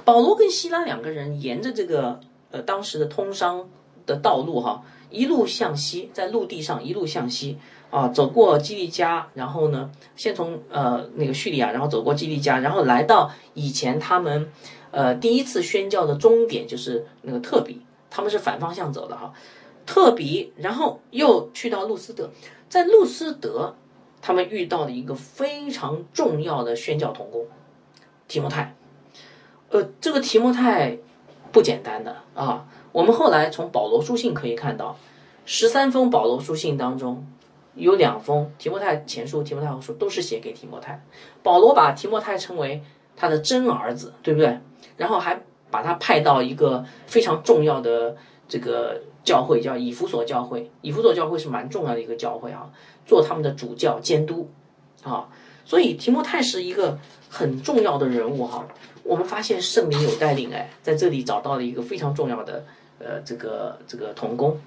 [0.07, 2.18] 保罗跟希拉两个人沿着这个
[2.51, 3.68] 呃当时的通商
[4.07, 7.59] 的道路哈，一路向西，在陆地上一路向西。
[7.93, 14.51] 啊，走过基利加，然后呢，先从呃那个叙利亚，然后走过基利加，然后来到以前他们
[14.91, 19.35] 呃第一次宣教的终点，就是那个特比，他们是反方向走的哈，
[19.85, 22.31] 特比，然后又去到路斯德，
[22.71, 23.75] 在路斯德，
[24.23, 27.45] 他们遇到了一个非常重要的宣教同工
[28.27, 28.75] 提摩太，
[29.69, 30.97] 呃，这个提摩太
[31.53, 34.97] 不简单的啊，我们后来从保罗书信可以看到，
[35.45, 37.27] 十三封保罗书信当中。
[37.75, 41.03] 有两封提摩太前书、提摩太后书都是写给提摩太。
[41.43, 42.83] 保罗把提摩太称为
[43.17, 44.59] 他的真儿子，对不对？
[44.97, 50.71] 然后还把他派到一个非常重要的这个教会，叫以弗所教会。
[50.83, 52.71] 以弗所教会是蛮重要的一个教会啊，
[53.07, 54.51] 做他们的主教监督
[55.03, 55.29] 啊。
[55.65, 56.99] 所以提摩太是一个
[57.31, 58.67] 很重要的人物哈。
[59.05, 62.65] 我们发现圣灵有带领哎，在这里找到了一个非常重要的
[62.99, 64.61] 呃这个这个童工。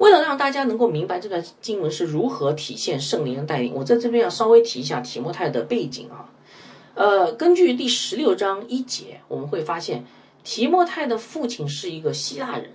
[0.00, 6.32] 为了让大家能够明白这段经文是如何体现圣灵的带领，我在这边要稍微提一下提摩太的背景啊。
[6.94, 10.06] 呃，根据第十六章一节，我们会发现
[10.42, 12.70] 提摩太的父亲是一个希腊人，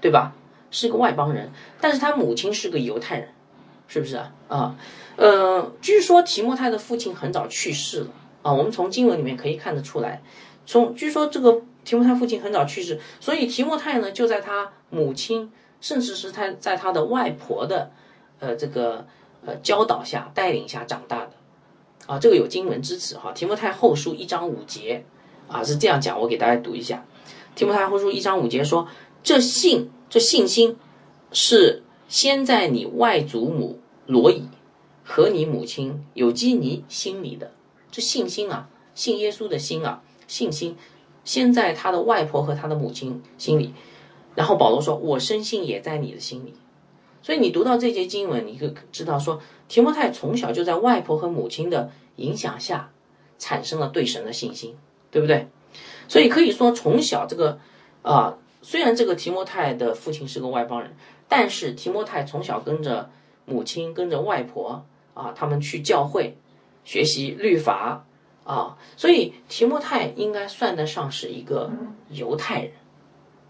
[0.00, 0.36] 对吧？
[0.70, 3.30] 是个外邦人，但是他母亲是个犹太人，
[3.88, 4.32] 是不是啊？
[4.46, 4.76] 啊，
[5.16, 8.10] 呃，据说提摩太的父亲很早去世了
[8.42, 8.52] 啊。
[8.52, 10.22] 我们从经文里面可以看得出来，
[10.64, 15.50] 从据说这个提摩太父亲很早去世，所以提摩太呢就在他母亲。
[15.80, 17.90] 甚至是他在他的外婆的，
[18.40, 19.06] 呃，这个
[19.44, 21.32] 呃教导下带领下长大的，
[22.06, 23.32] 啊，这个有经文支持哈。
[23.32, 25.04] 提摩太后书一章五节
[25.46, 27.04] 啊是这样讲，我给大家读一下。
[27.54, 28.88] 提摩太后书一章五节说
[29.22, 30.76] ：“这信，这信心
[31.32, 34.48] 是先在你外祖母罗以
[35.04, 37.52] 和你母亲有基尼心里的。
[37.90, 40.76] 这信心啊，信耶稣的心啊，信心
[41.24, 43.74] 先在他的外婆和他的母亲心里。”
[44.38, 46.54] 然后保罗说：“我深信也在你的心里。”
[47.22, 52.92] 所以你读到这节经文，你就知道说，提摩太从小就在外婆和母亲的影响下，
[53.40, 54.76] 产生了对神的信心，
[55.10, 55.48] 对不对？
[56.06, 57.58] 所以可以说，从小这个
[58.02, 60.94] 啊，虽然这个提摩太的父亲是个外邦人，
[61.26, 63.10] 但是提摩太从小跟着
[63.44, 66.36] 母亲、跟着外婆啊，他们去教会
[66.84, 68.04] 学习律法
[68.44, 71.72] 啊，所以提摩太应该算得上是一个
[72.12, 72.72] 犹太人。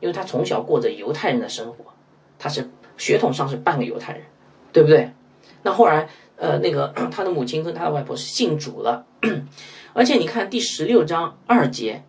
[0.01, 1.85] 因为他从小过着犹太人的生活，
[2.39, 4.23] 他是血统上是半个犹太人，
[4.73, 5.13] 对不对？
[5.63, 9.07] 那后来，呃，那个 他的母亲跟他的外婆是信主了，
[9.93, 12.05] 而且你看第十六章二节，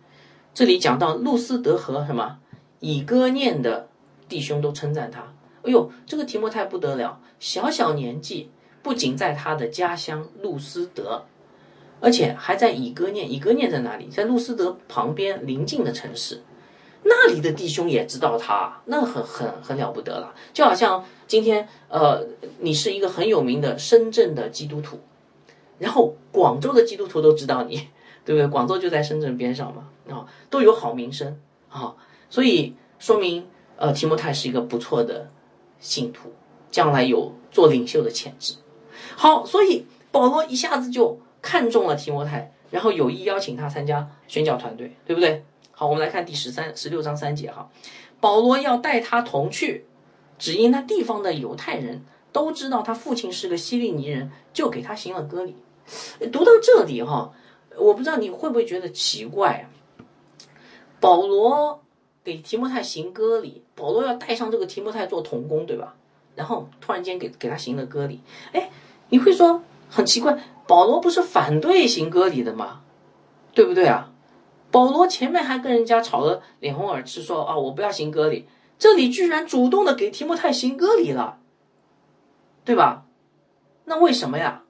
[0.54, 2.38] 这里讲到路斯德和什么
[2.78, 3.88] 以哥念的
[4.28, 5.20] 弟兄都称赞他，
[5.62, 8.50] 哎呦，这个提摩太不得了，小小年纪
[8.82, 11.24] 不仅在他的家乡路斯德，
[12.00, 14.06] 而且还在以哥念，以哥念在哪里？
[14.06, 16.42] 在路斯德旁边邻近的城市。
[17.02, 20.34] 那里的弟兄也知道他，那很很很了不得了。
[20.52, 22.26] 就好像今天，呃，
[22.58, 25.00] 你是一个很有名的深圳的基督徒，
[25.78, 27.88] 然后广州的基督徒都知道你，
[28.24, 28.46] 对不对？
[28.48, 31.94] 广州就在深圳边上嘛，啊，都有好名声啊。
[32.28, 35.30] 所以说明，呃，提摩太是一个不错的
[35.78, 36.32] 信徒，
[36.70, 38.54] 将来有做领袖的潜质。
[39.16, 45.44] 好，所以保罗一下子就看中了提摩太，然后有意邀请他参加宣教团队，对不对？
[45.72, 47.70] 好，我们来看第十三、十六章三节哈，
[48.20, 49.86] 保罗要带他同去，
[50.38, 52.02] 只因那地方的犹太人
[52.32, 55.56] 都知道他父亲是个希利尼人，就给他行了割礼。
[56.30, 57.32] 读到这里哈，
[57.76, 59.64] 我不知道你会不会觉得奇怪啊？
[61.00, 61.82] 保罗
[62.22, 65.96] 给提摩太行割礼，保罗要带上这个提摩太做童工，对吧？
[66.36, 68.20] 然后突然间给给他行了割礼，
[68.52, 68.70] 哎，
[69.08, 70.38] 你会说很奇怪，
[70.70, 72.82] 保罗不是反对行割礼的吗？
[73.52, 74.12] 对不对啊？
[74.70, 78.46] 保罗前面还跟人家吵得脸红耳赤，说啊我不要行割礼，
[78.78, 81.38] 这里居然主动的给提莫太行割礼了，
[82.64, 83.04] 对吧？
[83.86, 84.62] 那为什么呀？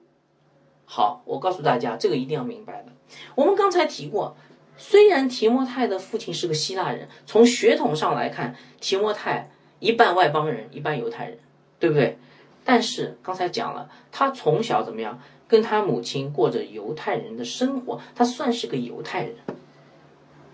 [0.86, 2.92] 好，我告诉大家，这个一定要明白的。
[3.34, 4.34] 我们刚才提过，
[4.78, 11.38] 虽然提莫太的父亲是个希腊人，从血统上来看，提莫太一半外邦人，一半犹太人，
[11.78, 12.16] 对不对？
[12.64, 19.34] 但是刚才讲了，他从小怎么样，跟他母亲过着犹太人的生活，他算是个犹太人，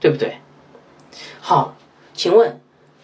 [0.00, 0.38] 对不对？
[1.40, 1.76] 好，
[2.14, 2.61] 请问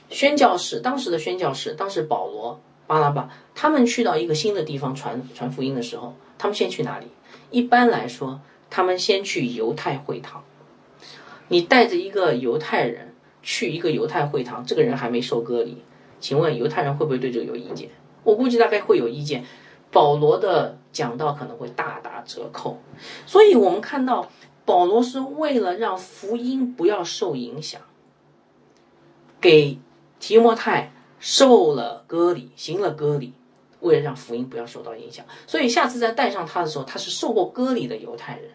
[0.08, 7.08] 宣教士当时的宣教士，当时保罗、巴拉巴他们去到一个新的地方传传福音的时候，他们先去哪里？
[7.50, 10.42] 一般来说，他们先去犹太会堂。
[11.48, 15.82] 你带着一个犹太人去一个犹太会堂，这个人还没受割礼，
[16.20, 17.90] 请问犹太人会不会对这个有意见？
[18.24, 19.44] 我估计大概会有意见。
[19.92, 22.80] 保罗的讲道可能会大打折扣。
[23.26, 24.28] 所以我们看到
[24.64, 27.80] 保罗是为了让福音不要受影响，
[29.40, 29.78] 给
[30.18, 33.34] 提摩太受了割礼，行了割礼。
[33.80, 38.50] 为了让福音不要受到影响，所以下次再带上他的时候，他是受过割礼的犹太人，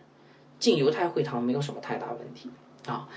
[0.58, 2.50] 进犹太会堂没有什么太大问题
[2.88, 3.10] 啊。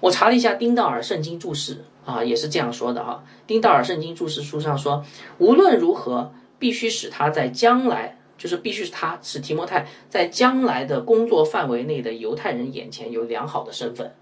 [0.00, 3.22] 我查了一下丁道尔圣经注释啊，也是这样说的哈。
[3.46, 5.04] 丁道尔圣经注释书上说，
[5.36, 14.14] 无论如何，必须使他在将来，就是必须是他使提摩太在将来的工作范围内的犹太人眼前有良好的身份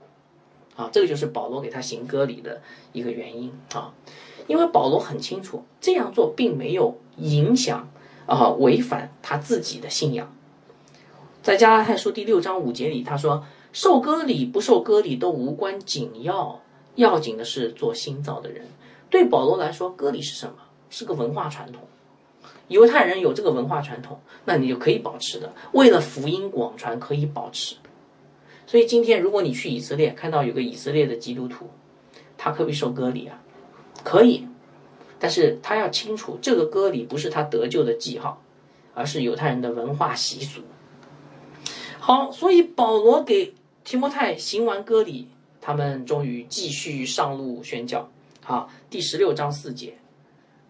[0.77, 0.89] 啊。
[0.93, 2.61] 这个就是保罗给他行割礼的
[2.93, 3.95] 一个原因啊。
[4.47, 7.89] 因为保罗很清楚这样做并没有影响
[8.27, 10.33] 啊，违反他自己的信仰。
[11.43, 16.61] 在加拉太书第六章五节里，他说：“受割礼不受割礼都无关紧要，
[16.97, 18.67] 要紧的是做新造的人。”
[19.09, 20.55] 对保罗来说，割礼是什么？
[20.91, 21.83] 是个文化传统。
[22.69, 25.53] 犹太人有这个文化传统，那你就可以保持的。
[25.73, 27.77] 为了福音广传，可以保持。
[28.67, 31.71] 所以今天，如果你去以色列，看到有个以色列的基督徒，
[32.37, 33.41] 他可不可以受割礼啊？
[34.03, 34.47] 可以，
[35.19, 38.43] 但是他要清楚，这个割礼不是他得救的记号，
[38.95, 40.63] 而是犹太人的文化习俗。
[42.01, 45.29] 好，所以保罗给提摩太行完割礼，
[45.61, 48.09] 他们终于继续上路宣教。
[48.43, 49.97] 好，第十六章四节，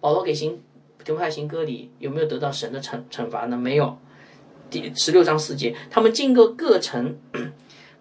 [0.01, 0.63] 保罗给行
[1.07, 3.57] 提摩太行割礼，有没有得到神的惩惩罚呢？
[3.57, 3.97] 没有。
[4.69, 7.17] 第十六章四节，他们经过各城，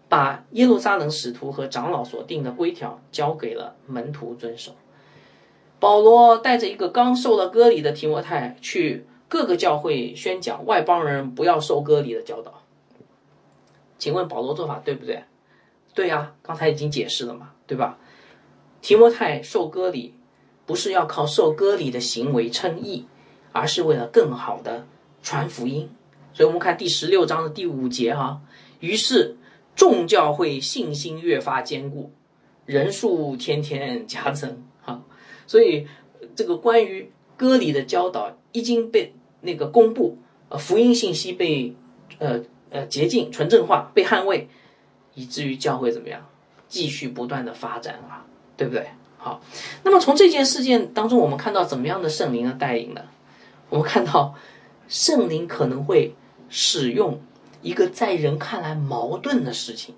[0.10, 4.72] 把耶路撒冷使徒和长老所定的规条交给了门徒遵守。
[5.80, 12.64] 保罗带着一个刚受了割礼的提摩太去各个教会宣讲外邦人不要受割礼的教导。
[14.00, 15.26] 请问保罗做法对不对？
[15.94, 18.00] 对呀，刚才已经解释了嘛，对吧？
[18.82, 20.16] 提摩太受割礼
[20.66, 23.06] 不是要靠受割礼的行为称义，
[23.52, 24.88] 而是为了更好的
[25.22, 25.90] 传福音。
[26.34, 28.42] 所以我们看第十六章的第五节哈，
[28.80, 29.38] 于是
[29.76, 32.12] 众教会信心越发坚固，
[32.66, 35.04] 人数天天加增哈。
[35.48, 35.88] 所以，
[36.36, 40.18] 这个关于割礼的教导已经被那个公布，
[40.50, 41.76] 呃，福音信息被
[42.18, 44.50] 呃呃洁净、纯正化、被捍卫，
[45.14, 46.28] 以至于教会怎么样，
[46.68, 48.26] 继续不断的发展啊，
[48.58, 48.88] 对不对？
[49.26, 49.42] 好，
[49.82, 53.02] 那么从这件事件当中，我们看到怎么样的圣灵的带领呢？
[53.72, 54.36] 我们看到
[54.88, 56.14] 圣灵可能会
[56.48, 57.20] 使用
[57.64, 59.96] 一个在人看来矛盾的事情，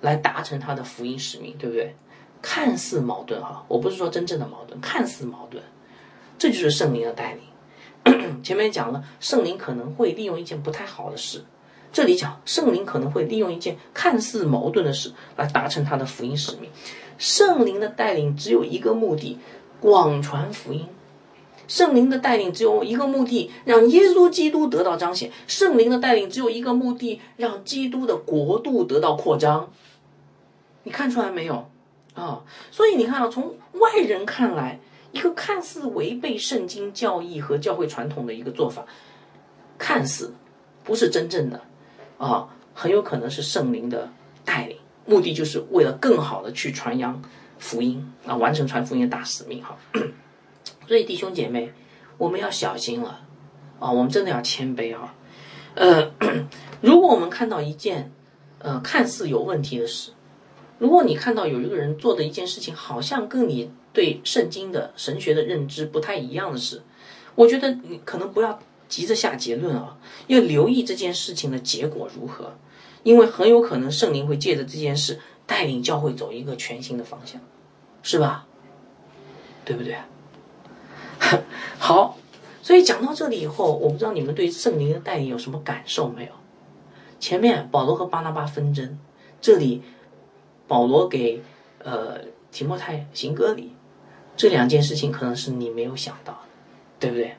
[0.00, 1.94] 来达成他的福音使命，对不对？
[2.40, 5.62] 看似矛盾哈，我不是说真正的矛盾，看似矛盾，
[6.38, 8.40] 这就是圣灵的带领。
[8.42, 11.44] 前面讲了，圣灵可能会利用一件不太好的事，
[11.92, 16.70] 这里讲圣灵可能会利用一件看似矛盾的事来达成他的福音使命。
[17.20, 19.38] 圣灵的带领只有一个目的，
[19.78, 20.88] 广传福音。
[21.68, 25.30] 圣灵的带领只有一个目的，让耶稣基督得到彰显。
[25.46, 29.70] 圣灵的带领只有一个目的，让基督的国度得到扩张。
[30.82, 31.70] 你看出来没有？
[32.14, 34.80] 啊，所以你看啊，从外人看来，
[35.12, 38.84] 一个看似违背圣经教义和教会传统的一个做法，
[39.76, 40.34] 看似
[40.82, 41.60] 不是真正的，
[42.16, 44.10] 啊，很有可能是圣灵的
[44.44, 44.76] 带领，
[45.10, 47.20] 目的就是为了更好的去传扬
[47.58, 49.76] 福音啊，完成传福音的大使命哈。
[50.86, 51.72] 所以弟兄姐妹，
[52.16, 53.26] 我们要小心了
[53.80, 55.12] 啊，我们真的要谦卑哈。
[55.74, 56.12] 呃，
[56.80, 58.12] 如果我们看到一件
[58.60, 60.12] 呃看似有问题的事，
[60.78, 66.82] 如果你看到有一个人做的一件事情，好像跟你对圣经的神学的认知不太一样的事，
[67.34, 69.98] 我觉得你可能不要急着下结论啊，
[70.28, 72.56] 要留意这件事情的结果如何，
[73.02, 77.40] 因为很有可能圣灵会借着这件事带领教会走一个全新的方向，
[78.02, 78.46] 是吧？
[79.64, 79.96] 对不对？
[81.78, 82.16] 好，
[82.62, 86.32] 所以讲到这里以后，我不知道你们对圣灵的带领有什么感受没有？
[87.18, 88.98] 前面保罗和巴拿巴纷争，
[89.40, 89.82] 这里
[90.66, 91.42] 保罗给
[91.84, 92.18] 呃
[92.50, 93.74] 提莫泰行割礼，
[94.36, 96.38] 这两件事情可能是你没有想到的，
[96.98, 97.36] 对不对？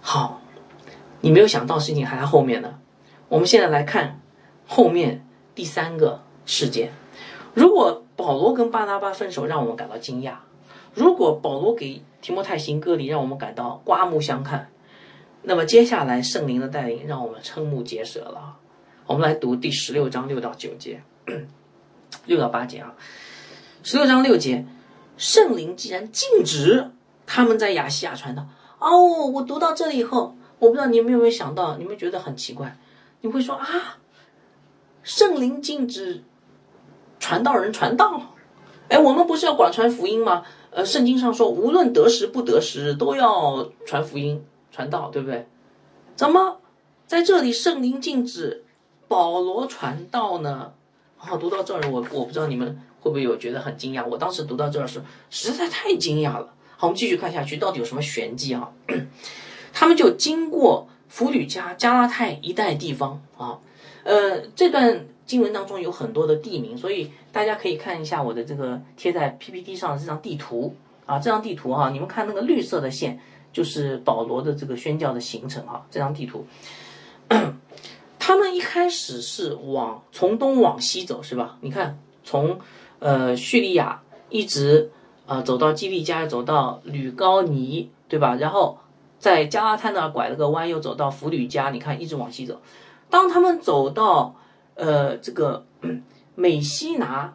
[0.00, 0.40] 好，
[1.20, 2.78] 你没有想到事情还在后面呢。
[3.28, 4.20] 我们现在来看
[4.66, 6.92] 后面第三个事件。
[7.54, 10.34] 如果保罗跟巴拿巴分手让我们感到惊讶，
[10.94, 14.70] 如果保罗给提摩太行割礼让我们感到刮目相看，
[15.42, 18.56] 那么接下来圣灵的带领让我们瞠目结舌了。
[19.06, 21.02] 我们来读第十六章六到九节，
[22.26, 22.94] 六到八节啊。
[23.82, 24.64] 十六章六节，
[25.16, 26.90] 圣灵既然禁止
[27.26, 28.46] 他们在亚细亚传道。
[28.78, 32.76] 哦，我读到这里以后，我不知道你们有没有想到，你们觉得很奇怪，
[33.24, 33.96] 你会说啊，
[35.02, 36.22] 圣灵禁止
[37.18, 38.34] 传道人传道，
[38.90, 40.44] 哎，我们不是要广传福音吗？
[40.70, 45.48] 呃，圣经上说，无论得时不得时，都要传福音、传道，对不对？
[46.14, 46.60] 怎么
[47.06, 48.62] 在这里圣灵禁止
[49.08, 50.74] 保罗传道呢？
[51.16, 54.06] 好，读到这儿，我我不知道你们会不会有觉得很惊讶。
[54.06, 56.52] 我当时读到这儿是，实在太惊讶了。
[56.76, 58.70] 好，我们继续看下去，到底有什么玄机啊？
[59.72, 63.60] 他们就经过弗吕加、加拉泰一带地方啊。
[64.02, 70.74] 呃，这段经文当中有很多的地名，所以大家可以看一下我的这个贴在 PPT 上的这张地图
[71.06, 71.20] 啊。
[71.20, 73.20] 这张地图哈，你们看那个绿色的线，
[73.52, 75.86] 就是保罗的这个宣教的行程哈。
[75.88, 76.44] 这张地图，
[78.18, 81.58] 他们一开始是往从东往西走，是吧？
[81.60, 82.58] 你看，从
[82.98, 84.90] 呃叙利亚一直。
[85.26, 88.34] 啊，走到基利加，走到吕高尼，对吧？
[88.34, 88.78] 然后
[89.24, 91.70] 在加拉滩那儿拐了个弯，又走到弗吕加。
[91.70, 92.60] 你看，一直往西走。
[93.08, 94.36] 当他们走到
[94.74, 95.64] 呃这个
[96.36, 97.34] 美西拿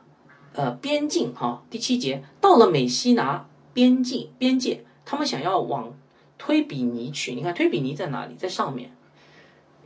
[0.54, 5.92] 呃边境哈，第七节到了美西拿边境边界，他们想要往
[6.38, 7.34] 推比尼去。
[7.34, 8.36] 你看推比尼在哪里？
[8.36, 8.92] 在上面。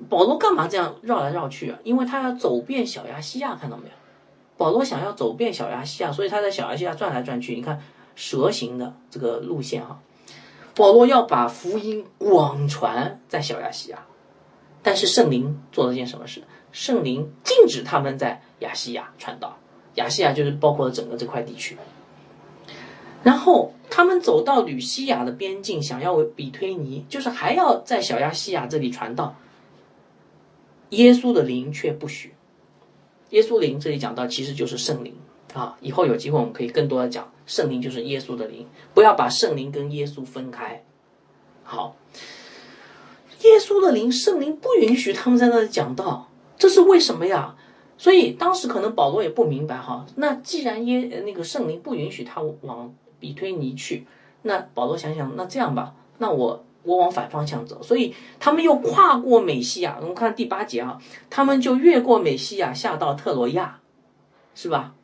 [0.09, 1.79] 保罗干嘛这样绕来绕去啊？
[1.85, 3.93] 因为他要走遍小亚细亚，看到没有？
[4.57, 7.55] 保罗想要走遍小亚细亚，所以他在小亚细亚转来转去。
[7.55, 7.81] 你看。
[8.15, 9.99] 蛇形的这个路线哈，
[10.75, 14.05] 保罗要把福音广传在小亚细亚，
[14.81, 16.43] 但是圣灵做了件什么事？
[16.71, 19.59] 圣灵禁止他们在亚细亚传道，
[19.95, 21.77] 亚细亚就是包括了整个这块地区。
[23.21, 29.35] 然后他们走到吕西亚的边境，想要比推尼，就是还要在小亚细亚这里传道，
[30.89, 32.33] 耶稣的灵却不许。
[33.29, 35.15] 耶稣灵这里讲到，其实就是圣灵。
[35.53, 40.83] 啊，以后有机会我们可以更多的讲圣灵就是耶稣的灵，不要把圣灵跟耶稣分开。
[41.63, 41.95] 好，
[43.41, 47.55] 耶稣的灵，圣灵不允许他们在那里讲道，这是为什么呀？
[47.97, 50.05] 所以当时可能保罗也不明白哈。
[50.15, 54.05] 那既然耶那个圣灵不允许他往比推尼去，
[54.41, 57.81] 那保罗想想，那这样吧，那我我往反方向走。
[57.83, 60.99] 所以他们又跨过美西亚，我们看第八节啊，
[61.29, 63.79] 他们就越过美西亚下到特罗亚，
[64.55, 64.95] 是吧？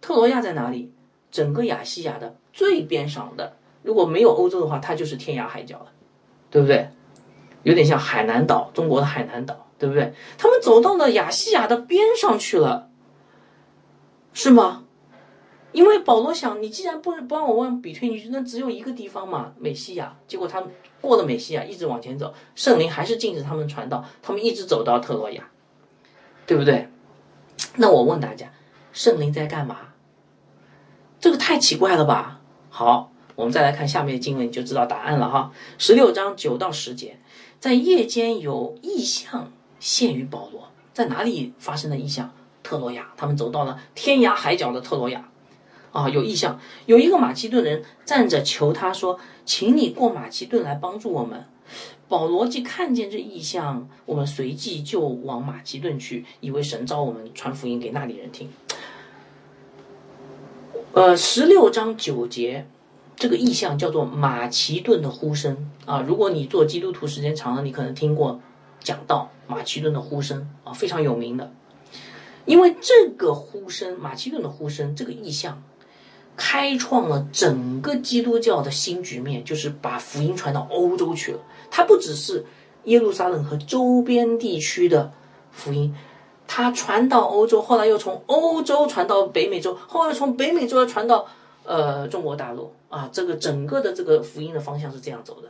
[0.00, 0.92] 特罗亚在哪里？
[1.30, 5.86] 整个亚细亚的最边上的，如果没有欧洲的话，它就是天涯海角了，
[6.50, 6.88] 对不对？
[7.62, 10.14] 有点像海南岛，中国的海南岛，对不对？
[10.38, 12.88] 他们走到了亚细亚的边上去了，
[14.32, 14.84] 是吗？
[15.72, 20.16] 因为保罗想，你既然不不让我往比推尼去，那只有一个地方嘛，美西亚。
[20.26, 20.70] 结果他们
[21.02, 25.50] 过了美西亚，一直往前走，圣灵还是禁止他们传道，他们一直走到特罗亚，
[26.46, 26.88] 对不对？
[27.74, 28.50] 那我问大家，
[28.96, 29.76] 圣灵在干嘛？
[31.20, 32.40] 这个太奇怪了吧？
[32.70, 35.52] 好，我们再来看下面的经文，你就知道答案了哈。
[35.76, 37.18] 十六章九到十节，
[37.60, 42.32] 在夜间有异象现于保罗，在哪里发生的异象？
[42.62, 45.28] 特罗亚，他们走到了天涯海角的特罗亚，
[45.92, 51.44] 啊，有异象，有一个马其顿人站着求他说：“请你过马其顿来帮助我们。”
[52.08, 58.48] 保罗既看见这异象，我们随即就往马其顿去，以为神召我们传福音给那里人听。
[60.96, 62.66] 呃，十六章九节，
[63.16, 66.00] 这个意象叫做马其顿的呼声啊。
[66.00, 68.40] 如果你做基督徒时间长了，你可能听过
[68.82, 71.52] 讲到马其顿的呼声啊，非常有名的。
[72.46, 75.62] 因为这个呼声，马其顿的呼声，这个意象，
[76.34, 81.40] 开创了整个基督教的新局面，就是把福音传到欧洲去了。
[81.70, 82.46] 它不只是
[82.84, 85.12] 耶路撒冷和周边地区的
[85.50, 85.94] 福音。
[86.48, 91.26] 他传到欧洲，后来又从欧洲传到北美洲，后来从北美洲又传到
[91.64, 95.48] 呃中国大陆啊，这个整个的这个福音的方向是这样走的，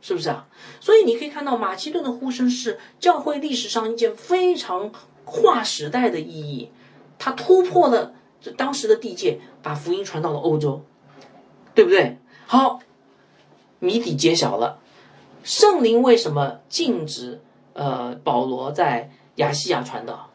[0.00, 0.46] 是不是啊？
[0.80, 4.90] 所以你可以看到马其顿的呼声是教会历史上一件非常
[5.24, 6.70] 划时代的意义，
[7.18, 10.82] 它突破了这当时的地界，把福音传到了欧洲，
[11.74, 12.18] 对不对？
[12.46, 12.80] 好，
[13.78, 14.80] 谜底揭晓了，
[15.44, 17.40] 圣灵为什么禁止
[17.74, 20.30] 呃保罗在亚细亚传道？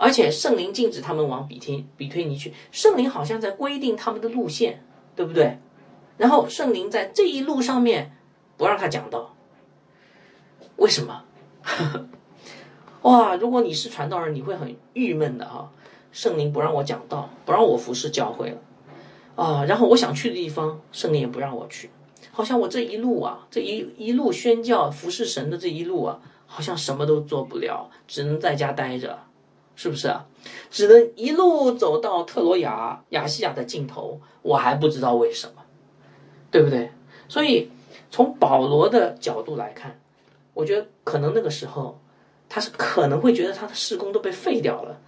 [0.00, 4.82] 而且圣灵禁止他们往比推比推尼去，圣灵好像在规定他们的路线，
[5.14, 5.58] 对不对？
[6.16, 8.16] 然后圣灵在这一路上面。
[8.56, 9.34] 不让他讲道，
[10.76, 11.24] 为什么？
[13.00, 13.34] 哇！
[13.36, 15.72] 如果你是传道人，你会很郁闷的哈。
[16.12, 18.58] 圣灵不让我讲道，不让我服侍教会了
[19.34, 19.64] 啊。
[19.64, 21.88] 然后我想去的地方，圣灵也不让我去。
[22.30, 29.18] 好像我这一路啊，这一一路宣教服侍神的这一路啊，好像什么都做不了，只能在家待着，
[29.80, 30.26] 是不是啊？
[30.70, 35.62] 只能一路走到特罗亚亚细亚的尽头，我还不知道为什么，
[36.50, 36.90] 对不对？
[37.28, 37.70] 所以。
[38.12, 40.00] 从保罗的角度来看，
[40.52, 42.00] 我觉得可能那个时候，
[42.48, 44.98] 他是可能会觉得他的事工都被废掉了。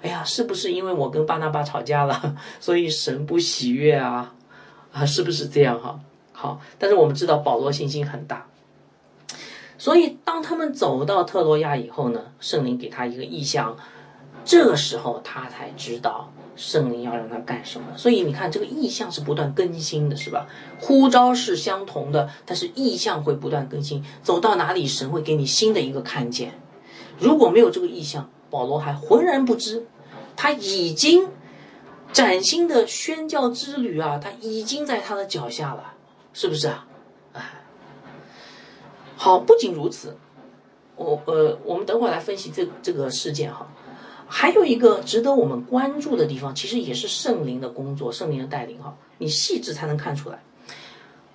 [0.00, 4.32] 哎呀，是不是因为我跟巴拿巴吵架了， 所以神不喜悦啊？
[4.92, 5.98] 啊，是不是这样哈？
[6.32, 8.46] 好，但是我们知道保罗信心很大，
[9.76, 13.76] 所以当他们走到特罗亚以后呢，圣灵给他一个意象，
[14.44, 16.32] 这个时候他才知道。
[16.54, 17.86] 圣灵要让他干什么？
[17.96, 20.46] 所以你看，这个意象是不断更新的，是吧？
[20.78, 24.04] 呼召是相同的，但是意象会不断更新。
[24.22, 26.60] 走到哪里，神会给你新的一个看见。
[27.18, 29.86] 如果没有这个意象，保罗还浑然不知。
[30.36, 31.30] 他已经
[32.12, 35.94] 崭新的宣教之旅啊，他已经在他的脚下了，
[36.34, 36.86] 是不是啊？
[39.16, 40.18] 好，不仅如此，
[40.96, 43.66] 我呃，我们等会来分析这这个事件哈。
[44.34, 48.96] 还有一个值得我们关注的地方，其实也是圣灵的工作，圣灵的带领哈。
[49.18, 50.42] 你细致才能看出来。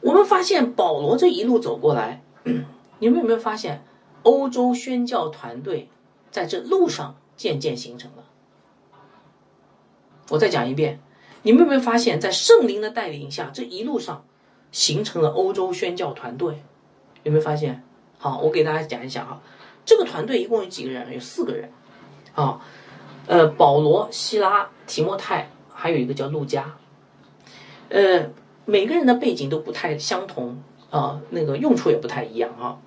[0.01, 2.23] 我们发现保罗这一路走过来，
[2.97, 3.85] 你们有没有发现，
[4.23, 5.89] 欧洲宣教团队
[6.31, 8.23] 在这路上渐渐形成了？
[10.29, 10.99] 我再讲一遍，
[11.43, 14.25] 你们有没有发现，在圣灵的带领下，这一路上
[14.71, 16.63] 形成了欧洲宣教团队？
[17.21, 17.83] 有没有发现？
[18.17, 19.39] 好，我给大家讲一下啊，
[19.85, 21.13] 这个团队一共有几个人？
[21.13, 21.71] 有四个人，
[22.33, 22.59] 啊。
[23.27, 26.77] 呃，保罗、希拉、提莫泰，还有一个叫路加，
[27.89, 28.29] 呃，
[28.63, 30.57] 每个人的背景都不太相同
[30.89, 32.77] 啊，那个用处也不太一样啊。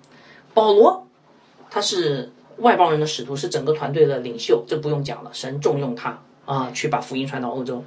[0.54, 1.06] 保罗
[1.68, 7.84] 他是外邦人的使徒，是整个团队的领袖，这不用讲了，神重用他啊，去把福音传到欧洲。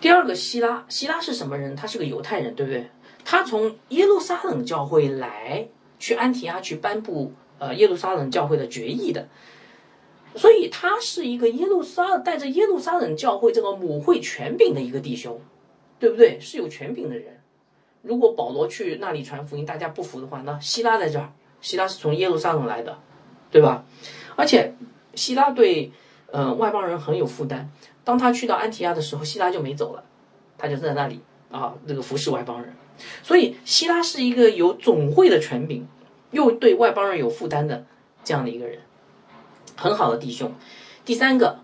[0.00, 1.74] 第二个希拉，希拉是什么人？
[1.74, 2.88] 他是个犹太人，对不对？
[3.24, 5.66] 他从耶路撒冷教会来，
[5.98, 9.26] 去安提阿去颁布呃耶路撒冷教会的决议的。
[10.36, 15.40] 所以他是一个耶路撒带着耶路撒冷教会这个母会权柄的一个弟兄，
[15.98, 16.38] 对不对？
[16.40, 17.40] 是有权柄的人。
[18.02, 22.98] 如果保罗去那里传福音，大家不服的话，那希拉在这儿，希拉是从耶路撒冷来的，
[23.50, 23.86] 对吧？
[24.36, 24.74] 而且
[25.14, 25.92] 希拉对
[26.30, 27.70] 呃外邦人很有负担。
[28.02, 30.04] 当他去到安提亚的时候，希拉就没走了，
[30.58, 31.20] 他就在那里
[31.50, 32.74] 啊，这个服侍外邦人。
[33.22, 35.86] 所以希拉是一个有总会的权柄，
[36.32, 37.86] 又对外邦人有负担的
[38.22, 38.80] 这样的一个人。
[39.76, 40.52] 很好的弟兄，
[41.04, 41.60] 第三个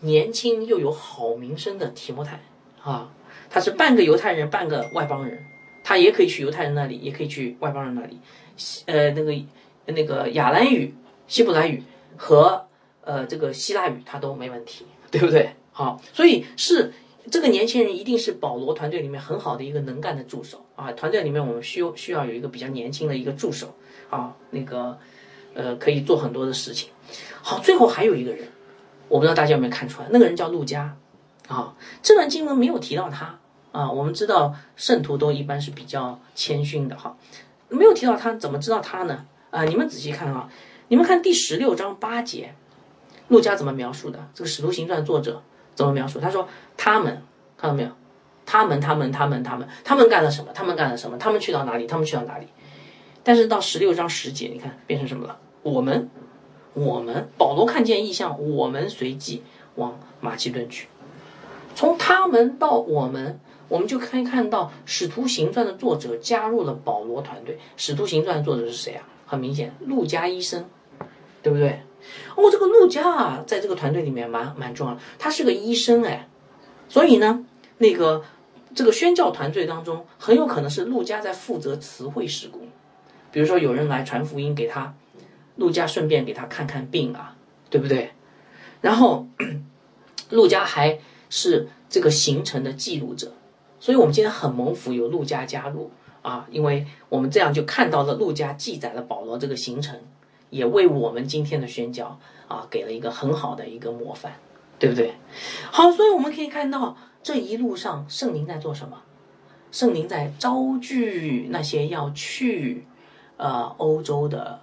[0.00, 2.40] 年轻又有好名声的提摩太。
[2.82, 3.08] 啊，
[3.48, 5.44] 他是半个犹太人，半个外邦人，
[5.84, 8.18] 他也可以去犹太人那里，也可以去外邦人那里，
[8.86, 9.32] 呃，那个
[9.86, 10.92] 那个亚兰语、
[11.28, 11.82] 希伯来语
[12.16, 12.66] 和
[13.02, 15.50] 呃这个希腊语他都没问题， 对不对？
[15.70, 16.92] 好，所以是
[17.30, 20.66] 这个年轻人一定是保罗团队里面很好的一个能干的助手。
[20.74, 23.72] 啊，团队里面我们需需要有一个比较年轻的一个助手。
[24.10, 24.98] 啊，那个
[25.54, 26.90] 呃可以做很多的事情。
[27.42, 28.48] 好，最后还有一个人，
[29.08, 30.96] 我不知道大家有没有看出来，那个人叫陆家，
[31.48, 33.38] 啊，这段经文没有提到他
[33.72, 33.90] 啊。
[33.90, 37.16] 我们知道圣徒都一般是比较谦逊的哈，
[37.68, 39.26] 没有提到他，怎么知道他呢？
[39.50, 40.48] 啊，你们仔细看啊，
[40.88, 42.54] 你们看第十六章八节，
[43.28, 44.18] 陆家怎么描述的？
[44.34, 45.42] 这个使徒行传作者
[45.74, 46.20] 怎么描述？
[46.20, 47.22] 他说他们
[47.58, 47.90] 看到没有？
[48.46, 50.52] 他们他们他们他们他们干了什么？
[50.52, 51.18] 他们干了什么？
[51.18, 51.86] 他们去到哪里？
[51.86, 52.46] 他们去到哪里？
[53.22, 55.38] 但是到十六章十节，你看变成什么了？
[55.62, 56.08] 我们。
[56.74, 59.42] 我们保罗看见异象，我们随即
[59.74, 60.88] 往马其顿去。
[61.74, 67.54] 从他们到我们，我们就可以看到《使徒行传》的作者加入了保罗团队。
[67.76, 69.06] 《使徒行传》作者是谁啊？
[69.26, 70.64] 很明显，陆家医生，
[71.42, 71.80] 对不对？
[72.36, 76.28] 哦，这个陆家啊，在这个团队里面蛮蛮重要的，他是个医生哎。
[76.88, 77.44] 所以呢，
[77.78, 78.22] 那个
[78.74, 82.60] 这个宣教团队当中，很有可能是陆家在负责词汇施工。
[83.30, 84.94] 比如说有人来传福音给他。
[85.62, 87.36] 陆家顺便给他看看病啊，
[87.70, 88.10] 对不对？
[88.80, 89.28] 然后
[90.30, 90.98] 陆家还
[91.30, 93.32] 是这个行程的记录者，
[93.78, 95.92] 所以我们今天很蒙福有陆家加入
[96.22, 100.00] 啊，因为我们这样就看到了陆家记载了保罗这个行程，
[100.50, 104.32] 也为我们今天的宣教啊给了一个很好的一个模范，
[104.80, 105.14] 对不对？
[105.70, 109.00] 好，所以我们可以看到这一路上圣灵在做什么？
[109.70, 112.84] 圣灵在招聚那些要去
[113.36, 114.60] 呃欧洲的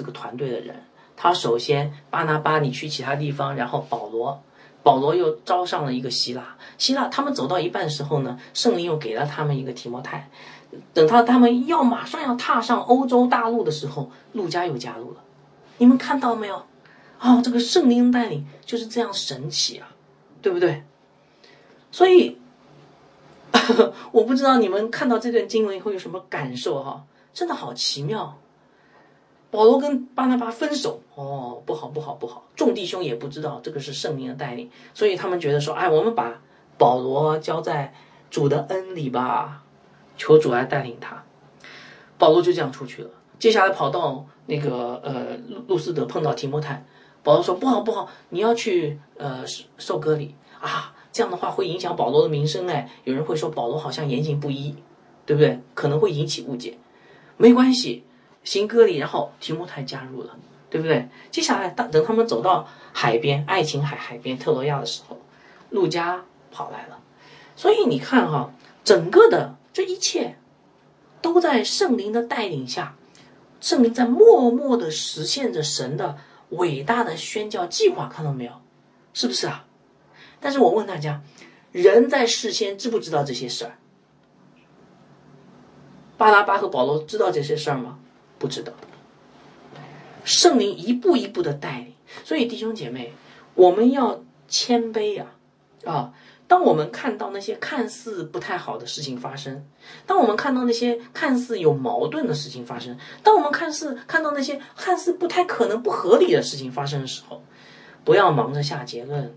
[0.00, 0.82] 这个团队的人。
[1.14, 4.42] 他首先巴拿巴你去其他地方，然后保罗。
[4.82, 10.30] 保罗又招上了一个希腊，希腊他们走到一半时候呢，圣灵又给了他们一个提摩太。
[10.94, 15.18] 等到他们要马上要踏上欧洲大陆的时候，陆家又加入了。
[15.76, 16.64] 你们看到没有？
[17.18, 19.92] 啊，这个圣灵带领就是这样神奇啊，
[20.40, 20.82] 对不对？
[21.92, 22.38] 所以，
[24.12, 27.04] 我不知道你们看到这段经文以后有什么感受哈？
[27.34, 28.38] 真的好奇妙。
[29.50, 32.44] 保罗跟巴拿巴分手，哦，不好，不好，不好！
[32.54, 36.40] 众弟兄也不知道这个是圣灵的带领，所以他们觉得说，哎，我们把
[36.78, 37.92] 保罗交在
[38.30, 39.64] 主的恩里吧，
[40.16, 41.24] 求主来带领他。
[42.16, 43.10] 保罗就这样出去了。
[43.38, 46.84] 接下来跑到那个呃路路斯德碰到提摩太，
[47.24, 49.44] 保罗说不好不好，你要去呃
[49.78, 54.76] 受割礼啊，这样的话会影响保罗的名声哎，有人会说保罗好像言行不一，
[55.26, 55.58] 对不对？
[55.74, 56.78] 可能会引起误解，
[57.36, 58.04] 没关系。
[58.42, 60.36] 行歌礼，然后提摩太加入了，
[60.70, 61.08] 对不对？
[61.30, 65.20] 接下来当等他们走到海边，爱琴海海边特罗亚的时候，
[65.70, 66.98] 路加跑来了。
[67.56, 70.36] 所以你看哈，整个的这一切
[71.20, 72.96] 都在圣灵的带领下，
[73.60, 76.16] 圣灵在默默的实现着神的
[76.48, 78.52] 伟大的宣教计划，看到没有？
[79.12, 79.66] 是不是啊？
[80.40, 81.20] 但是我问大家，
[81.70, 83.76] 人在事先知不知道这些事儿？
[86.16, 87.99] 巴拉巴和保罗知道这些事儿吗？
[88.40, 88.72] 不知道，
[90.24, 91.92] 圣灵一步一步的带领，
[92.24, 93.12] 所以弟兄姐妹，
[93.54, 95.26] 我们要谦卑呀！
[95.84, 96.14] 啊，
[96.48, 99.66] 当我们看到那些看似不太好的事情发生，
[100.06, 107.42] 当我们看到那些看似有矛盾的事情发生，当我们看似看到那些看似不太可能、不合理的事情发生的时候，
[108.04, 109.34] 不要忙着下结论，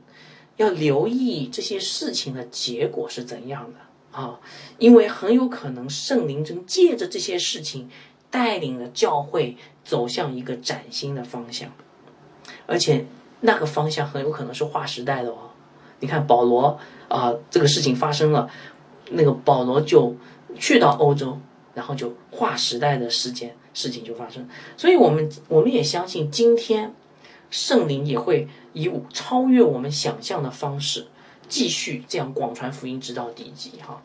[0.55, 4.39] 要留意这些事情的结果是怎样的啊！
[4.77, 7.89] 因为很有可能圣灵正借着这些事情。
[8.33, 9.55] 带领了教会
[9.85, 11.69] 走向一个崭新的方向，
[12.65, 13.05] 而且
[13.41, 15.51] 那个方向很有可能是划时代的哦。
[15.99, 18.49] 你看保罗啊，这个事情发生了，
[19.11, 20.15] 那个保罗就
[20.57, 21.37] 去到欧洲，
[21.75, 24.49] 然后就划时代的时间，事情就发生。
[24.75, 26.91] 所以我们我们也相信，今天
[27.51, 31.05] 圣灵也会以超越我们想象的方式，
[31.47, 34.01] 继续这样广传福音，直到地极哈。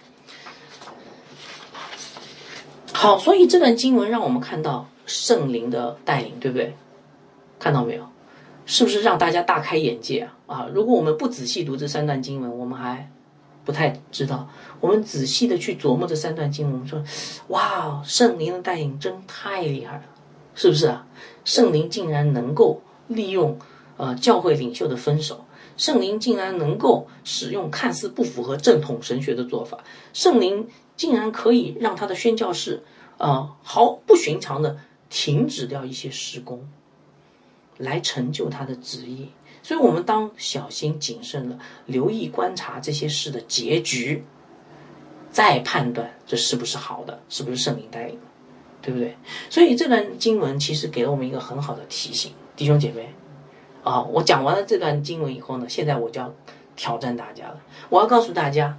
[3.01, 6.75] 好，所以这段经文让我们看到圣灵的带领，对不对？
[7.61, 8.03] 看到没有？
[8.67, 10.35] 是不是让大家大开眼界啊？
[10.49, 10.69] 啊！
[10.75, 13.09] 如果我们不仔细读这三段经文，我们还
[13.65, 14.49] 不太知道。
[14.81, 17.01] 我们仔细的去琢磨这三段经文，我们说：
[17.47, 20.03] 哇，圣灵的带领真太厉害了，
[20.57, 21.07] 是不是啊？
[21.45, 23.57] 圣灵竟然能够利用
[23.97, 25.45] 呃教会领袖的分手，
[25.77, 29.79] 圣灵竟然能够使用看似不符合正统神学的做法，
[30.13, 30.67] 圣灵。
[30.99, 32.83] 竟然可以让他的宣教士，
[33.17, 34.77] 啊，毫不寻常的
[35.09, 36.69] 停止掉一些施工，
[37.79, 39.31] 来成就他的旨意。
[39.63, 44.25] 所以，我们当小心谨慎的留意观察这些事的结局，
[45.31, 48.21] 再判断这是不是好的，是不是圣灵带领的，
[48.83, 49.17] 对不对？
[49.49, 53.15] 所以，这段经文其实给了我们一个很好的提醒，弟兄姐妹，
[53.85, 56.35] 啊，我讲完了这段经文以后呢，现在我就要
[56.75, 58.77] 挑战大家了，我要告诉大家。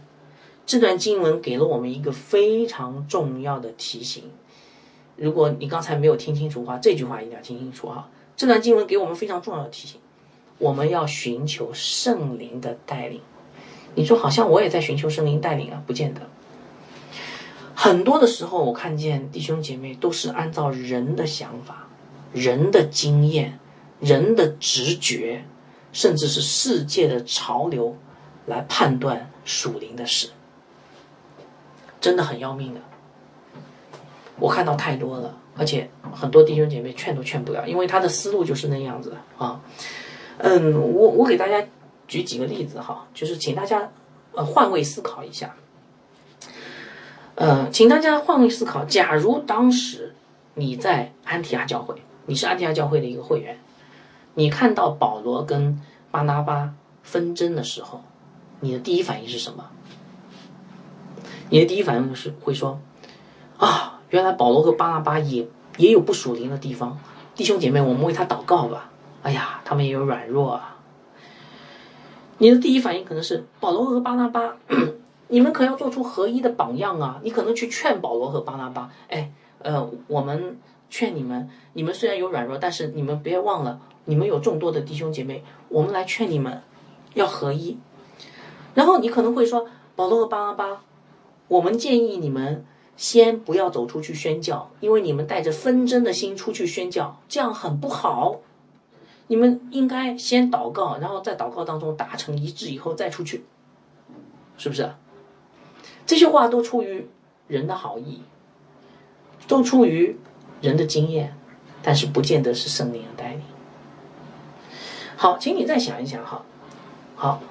[0.70, 4.26] 这段经文给了我们一个非常重要的提醒。
[5.16, 8.08] 如果你刚才没有听清楚的话，这句话一定要听清楚哈。
[8.38, 10.00] 这段经文给我们非常重要的提醒，
[10.60, 13.20] 我们要寻求圣灵的带领。
[13.96, 15.82] 你说好像我也在寻求圣灵带领啊？
[15.88, 16.30] 不见得。
[17.74, 21.88] 很多的时候，我看见弟兄姐妹都是按照人的想法、
[22.32, 23.58] 人的经验、
[24.00, 25.44] 人的直觉，
[25.92, 27.98] 甚至是世界的潮流
[28.46, 30.30] 来判断属灵的事。
[32.02, 32.80] 真的很要命的，
[34.40, 39.62] 我看到太多了，而且很多弟兄姐妹劝都劝不了，因为他的思路就是那样子啊。
[40.38, 41.62] 嗯，我我给大家
[42.08, 43.92] 举几个例子哈，就是请大家
[44.34, 45.54] 呃换位思考一下。
[47.36, 50.16] 呃，请大家换位思考，假如当时
[50.56, 51.96] 你在安提阿教会，
[52.26, 53.58] 你是安提阿教会的一个会员，
[54.36, 55.82] 你看到保罗跟
[56.12, 56.74] 巴拿巴
[57.04, 58.02] 纷争的时候，
[58.62, 59.70] 你的第一反应是什么？
[61.50, 62.80] 你的第一反应是会说，
[63.58, 65.48] 啊，原来保罗和巴拿巴也
[65.78, 66.98] 也有不属灵的地方，
[67.36, 68.92] 弟兄姐妹，我们为他祷告吧。
[69.22, 70.78] 哎呀，他们也有软弱啊。
[72.38, 74.56] 你的第一反应可能是保罗和巴拿巴
[75.28, 77.20] 你们可要做出合一的榜样啊！
[77.22, 80.58] 你可能去劝保罗和巴拿巴，哎，呃，我们
[80.90, 86.64] 劝你们，你们虽然有软弱，但是你们别忘了，你们有众多的弟兄姐妹，我们来劝你们
[87.14, 87.78] 要合一。
[88.74, 90.82] 然后你可能会说，保罗和巴拿巴，
[91.50, 98.40] 我们建议你们先不要走出去宣教，因为你们带着纷争的心出去宣教，这样很不好。
[99.28, 103.44] 你们应该先祷告，然后在祷告当中达成一致以后再出去，
[104.58, 104.90] 是不是？
[106.06, 107.08] 这些话都出于
[107.48, 108.22] 人的好意，
[109.48, 110.18] 都出于
[110.62, 111.36] 人的经验，
[111.84, 113.42] 但是不见得是圣灵的带领。
[115.16, 116.44] 好，请你再想一想哈。
[117.16, 117.42] 好，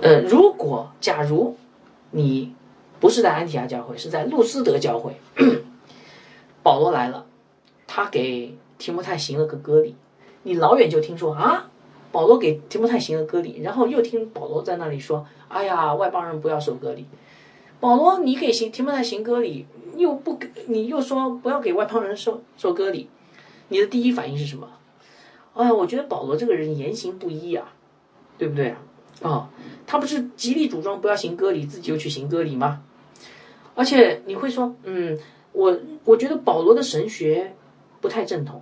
[0.00, 1.56] 呃，如果假如
[2.12, 2.54] 你
[3.00, 5.14] 不是在安提亚教会，是在路斯德教会，
[6.62, 7.26] 保罗来了，
[7.86, 9.94] 他给提摩太行了个割礼。
[10.42, 11.70] 你老远就听说啊，
[12.10, 17.06] 保罗给提摩太行了割礼，然后又听保罗在那里说：“哎呀，外邦人不要受割礼。”
[17.80, 23.08] 保罗，你给行提摩太行割礼，又不给，你又说不要给外邦人受受割礼，
[23.68, 24.68] 你的第一反应是什么？
[25.54, 27.72] 哎呀，我觉得保罗这个人言行不一啊，
[28.36, 28.74] 对不对
[29.22, 29.48] 啊？
[29.86, 32.82] 他不是极力主张不要行割礼，自己又去行割礼吗？
[33.78, 35.16] 而且你会说，嗯，
[35.52, 37.54] 我我觉得保罗的神学
[38.00, 38.60] 不太正统。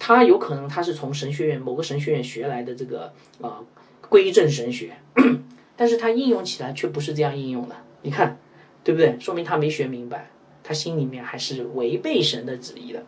[0.00, 3.60] 他有可能他是从神学院某个神学院学来的这个啊
[4.08, 4.96] 归正神学，
[5.76, 7.76] 但是他应用起来却不是这样应用的。
[8.02, 8.36] 你看，
[8.82, 9.16] 对不对？
[9.20, 10.28] 说明他没学明白，
[10.64, 13.04] 他心里面还是违背神的旨意的。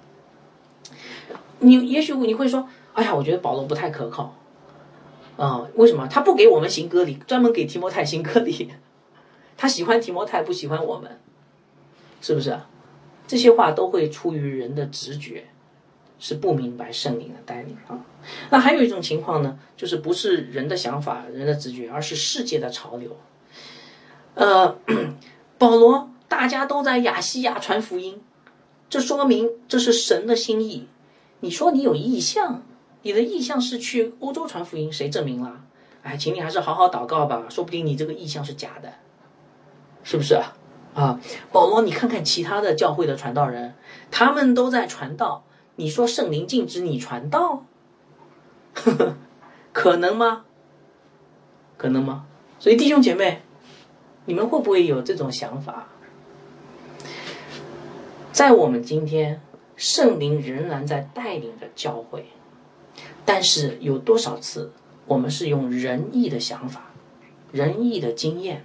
[1.59, 4.37] 你也许你会说，哎呀，我觉得保罗不太可靠
[5.37, 5.67] 啊？
[5.75, 6.07] 为什么？
[6.07, 8.71] 他不给我们行割礼，专门给提摩太行割礼。
[9.57, 11.21] 他喜欢提摩太，不喜欢我们，
[12.21, 12.59] 是不是？
[13.27, 15.45] 这些话都会出于人的直觉。
[16.19, 17.99] 是不明白圣灵的带领啊，
[18.51, 23.17] 那还有一种情况呢，就是不是人的想法、人的直觉，而是世界的潮流。
[24.35, 24.79] 呃，
[25.59, 28.23] 保罗，大家都在亚细亚传福音，
[28.89, 30.87] 这说明这是神的心意。
[31.41, 32.63] 你说你有意向，
[33.03, 35.65] 你的意向是去欧洲传福音，谁证明了？
[36.05, 38.93] 哎，请你还是好好祷告吧，说不定你这个意向是假的，
[40.03, 40.57] 是不是啊？
[40.95, 43.75] 啊，保罗，你看看其他的教会的传道人，
[44.11, 45.45] 他们都在传道。
[45.77, 47.65] 你说圣灵禁止你传道，
[49.73, 50.45] 可能吗？
[51.79, 52.27] 可能吗？
[52.59, 53.41] 所以弟兄姐妹，
[54.27, 55.89] 你们会不会有这种想法？
[58.31, 59.41] 在我们今天，
[59.77, 62.27] 圣灵仍然在带领着教会，
[63.25, 64.73] 但是有多少次
[65.07, 66.91] 我们是用仁义的想法、
[67.51, 68.65] 仁义的经验、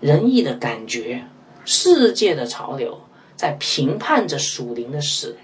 [0.00, 1.24] 仁义的感觉、
[1.64, 3.00] 世界的潮流，
[3.36, 5.36] 在评判着属灵的事？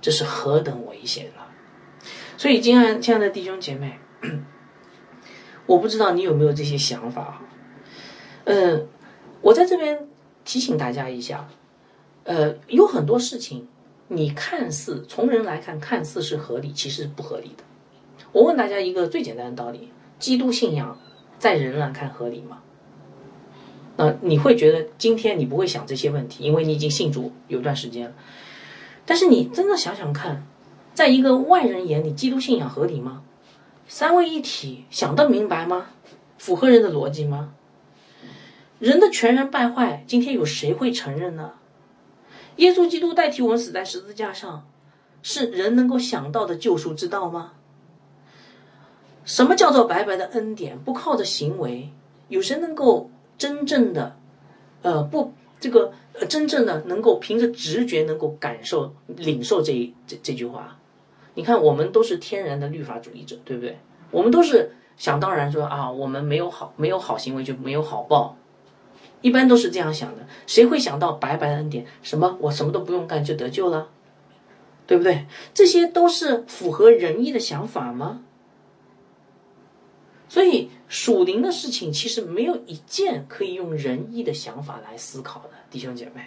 [0.00, 1.50] 这是何等危险啊！
[2.36, 3.98] 所以，亲爱亲爱的弟兄姐妹，
[5.66, 7.42] 我不知道你有没有这些想法哈。
[8.44, 8.86] 嗯，
[9.40, 10.06] 我在这边
[10.44, 11.48] 提醒大家一下，
[12.24, 13.66] 呃，有很多事情
[14.08, 17.64] 你看似从人来看看似是合理，其实是不合理的。
[18.30, 19.90] 我问大家一个最简单的道理：
[20.20, 21.00] 基督信仰
[21.38, 22.62] 在人来看合理吗？
[23.96, 28.14] 那你会觉得今天你不会想这些问题，因为你已经信主有段时间了。
[29.04, 30.46] 但是你真的想想看，
[30.92, 33.22] 在一个外人眼里，基督信仰合理吗？
[33.88, 35.86] 三位一体想得明白吗？
[36.38, 37.54] 符合人的逻辑吗？
[38.78, 41.52] 人的全然败坏，今天有谁会承认呢？
[42.56, 44.66] 耶稣基督代替我们死在十字架上，
[45.22, 47.52] 是人能够想到的救赎之道吗？
[49.24, 50.78] 什么叫做白白的恩典？
[50.78, 51.90] 不靠着行为，
[52.28, 54.16] 有谁能够真正的，
[54.82, 55.32] 呃，不？
[55.58, 60.78] 这个呃，真正的能够凭着直觉能够感受、领受这这这句话，
[61.34, 63.78] 你看，我们都是天然的律法主义者，对不对？
[64.10, 68.36] 我们都是想当然说啊，我们没有好没有好行为就没有好报，
[69.22, 70.26] 一般都是这样想的。
[70.46, 71.86] 谁会想到白白的恩典？
[72.02, 73.88] 什么我什么都不用干就得救了，
[74.86, 75.24] 对不对？
[75.54, 78.20] 这些都是符合仁义的想法吗？
[80.28, 86.22] 所以属灵的事情其实没有一件可以用仁义的想法来思考的，弟兄姐妹。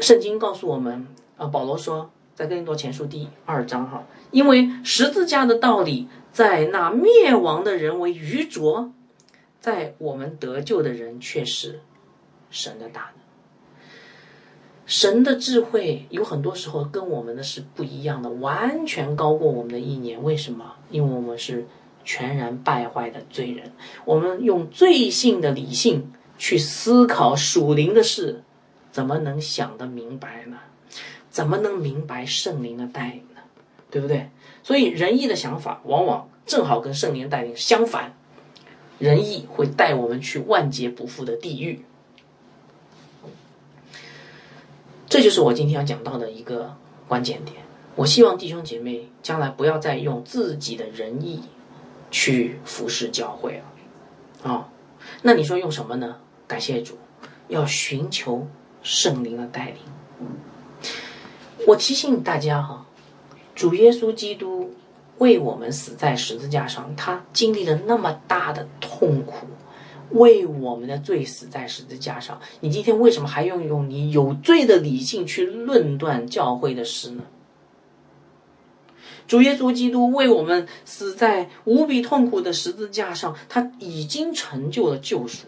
[0.00, 8.92] 圣经告诉我们啊，保罗说在哥林多前书第二章哈，因为十字架的道理在那灭亡的人为愚拙，
[9.60, 11.80] 在我们得救的人却是
[12.50, 13.22] 神的大能。
[14.86, 20.22] 神的智慧有很多时候跟我们的是不一样的，完全高过我们的意念。
[20.22, 20.76] 为什么？
[20.90, 21.66] 因为我们是。
[22.08, 23.72] 全然败坏的罪人，
[24.06, 28.42] 我们用罪性的理性去思考属灵的事，
[28.90, 30.56] 怎么能想得明白呢？
[31.28, 33.42] 怎么能明白圣灵的带领呢？
[33.90, 34.30] 对不对？
[34.62, 38.16] 所以仁义的想法往往正好跟圣灵带领相反。
[38.98, 41.84] 仁义会带我们去万劫不复的地狱。
[45.10, 46.74] 这就是我今天要讲到的一个
[47.06, 47.58] 关键点。
[47.96, 51.42] 我希望弟兄姐妹将来不要再用自己的仁义
[52.10, 54.68] 去服侍教会了，啊，
[55.22, 56.16] 那你说用什么呢？
[56.46, 56.96] 感谢主，
[57.48, 58.46] 要寻求
[58.82, 59.76] 圣灵的带领。
[61.66, 62.86] 我提醒大家哈，
[63.54, 64.74] 主耶稣基督
[65.18, 69.46] 为我们死在十字架上，他经历了那么大的痛苦。
[70.12, 77.22] 为我们的罪死在十字架上，你今天为什么还用用你有罪的理性去论断教会的事呢？
[79.28, 85.46] 主耶稣基督为我们死在无比痛苦的十字架上，他已经成就了救赎。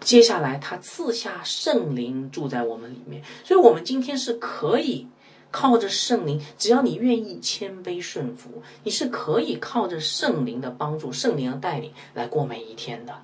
[0.00, 5.06] 接下来，他赐下圣灵住在我们里面，所以我们今天是可以
[5.50, 13.14] 靠着圣灵，只要你愿意谦卑顺服，你是可以靠着圣灵的帮助、圣灵的带领来过每一天的。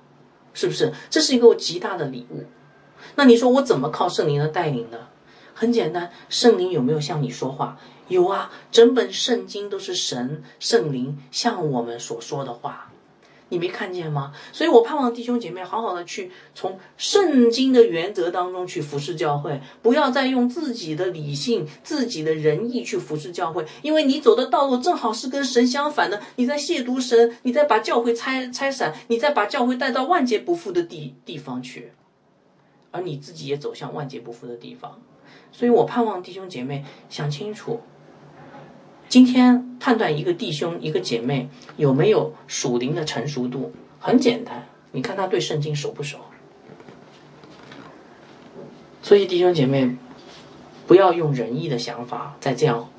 [0.53, 0.93] 是不是？
[1.09, 2.45] 这是一个极大的礼物。
[3.15, 4.97] 那你说我怎么靠圣灵的带领呢？
[5.53, 7.77] 很简单，圣灵有没有向你说话？
[8.07, 12.91] 有啊，整本圣经都是神圣灵向我们所说的话。
[13.49, 14.33] 你没看见吗？
[14.51, 26.19] 所以我盼望弟兄姐妹好好的去从圣经的原则当中去服侍教会，不要再用自己的理性、自己的仁义去服侍教会，因为你走的道路正好是跟神相反的。
[26.37, 31.93] 你在亵渎神，你在把教会拆拆散，你在把教会带到万劫不复的地地方去，
[32.89, 34.99] 而你自己也走向万劫不复的地方。
[35.51, 37.79] 所以我盼望弟兄姐妹想清楚。
[39.07, 46.17] 今天判断一个弟兄、一个姐妹有没有属灵的成熟度，很简单，你看他对圣经熟不熟。
[49.01, 49.95] 所以弟兄姐妹，
[50.87, 52.89] 不要用仁义的想法再这样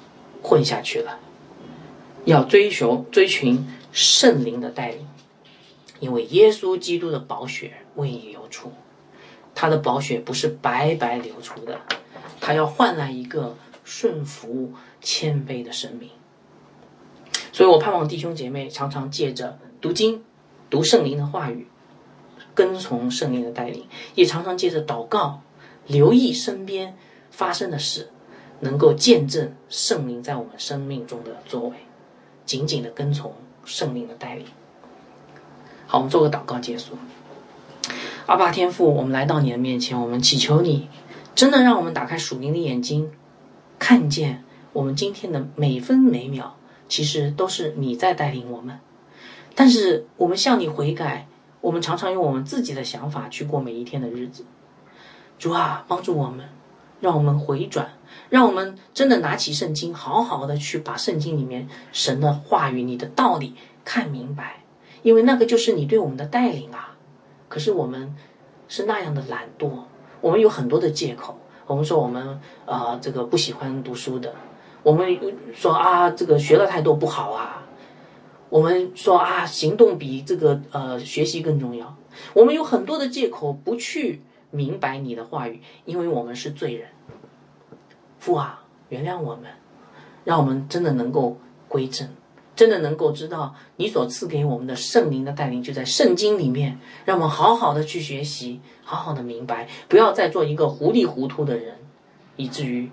[0.40, 1.18] 混下去了，
[2.24, 5.06] 要追求、追寻圣灵的带领，
[5.98, 8.72] 因为耶稣基督的宝血为你流出，
[9.54, 11.80] 他的宝血不是白白流出的，
[12.40, 13.56] 他要换来一个
[13.86, 14.74] 顺服。
[15.00, 16.10] 谦卑的生命，
[17.52, 20.24] 所以我盼望弟兄姐妹常常借着读经、
[20.68, 21.68] 读圣灵的话语，
[22.56, 25.42] 跟从圣灵的带领，也常常借着祷告，
[25.86, 26.96] 留意身边
[27.30, 28.10] 发生的事，
[28.58, 31.76] 能够见证圣灵在我们生命中的作为，
[32.44, 33.32] 紧紧的跟从
[33.64, 34.46] 圣灵的带领。
[35.86, 36.94] 好，我们做个祷告结束。
[38.26, 40.88] 阿爸天父，我们来到你的面前，我们祈求你，
[41.36, 43.12] 真的让我们打开属灵的眼睛，
[43.78, 44.42] 看见。
[44.72, 46.54] 我们今天的每分每秒，
[46.86, 48.78] 其实都是你在带领我们。
[49.54, 51.26] 但是我们向你悔改，
[51.62, 54.44] 我们常常用我们自己的想法去过每一天的日子。
[55.38, 56.46] 主啊，帮助我们，
[57.00, 57.88] 让我们回转，
[58.28, 64.62] 让我们真的拿起圣经，好好的去把圣经里面神的话语、你的道理看明白。
[65.02, 66.96] 因为那个就是你对我们的带领啊。
[67.48, 68.14] 可是我们
[68.68, 69.70] 是那样的懒惰，
[70.20, 71.38] 我们有很多的借口。
[71.66, 74.34] 我们说我们啊，这个不喜欢读书的。
[74.82, 75.18] 我们
[75.52, 77.66] 说啊，这个学了太多不好啊。
[78.48, 81.96] 我们说啊，行动比这个呃学习更重要。
[82.34, 86.88] 我们有很多的借口不去明白你的话语，因为我们是罪人。
[88.20, 89.50] 父啊，原谅我们，
[90.24, 91.36] 让我们真的能够
[91.66, 92.08] 归正，
[92.54, 101.74] 真的能够知道你所赐给我们的圣灵的带领就在圣经里面，让我们好好的去学习，好好的明白，不要再做一个糊里糊涂的人，
[102.36, 102.88] 以至于。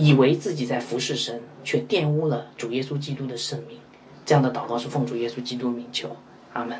[0.00, 3.80] 以为自己在服侍神，却玷污了主耶稣基督的圣名。
[4.24, 6.14] 这样的祷告是奉主耶稣基督名求，
[6.52, 6.78] 阿门。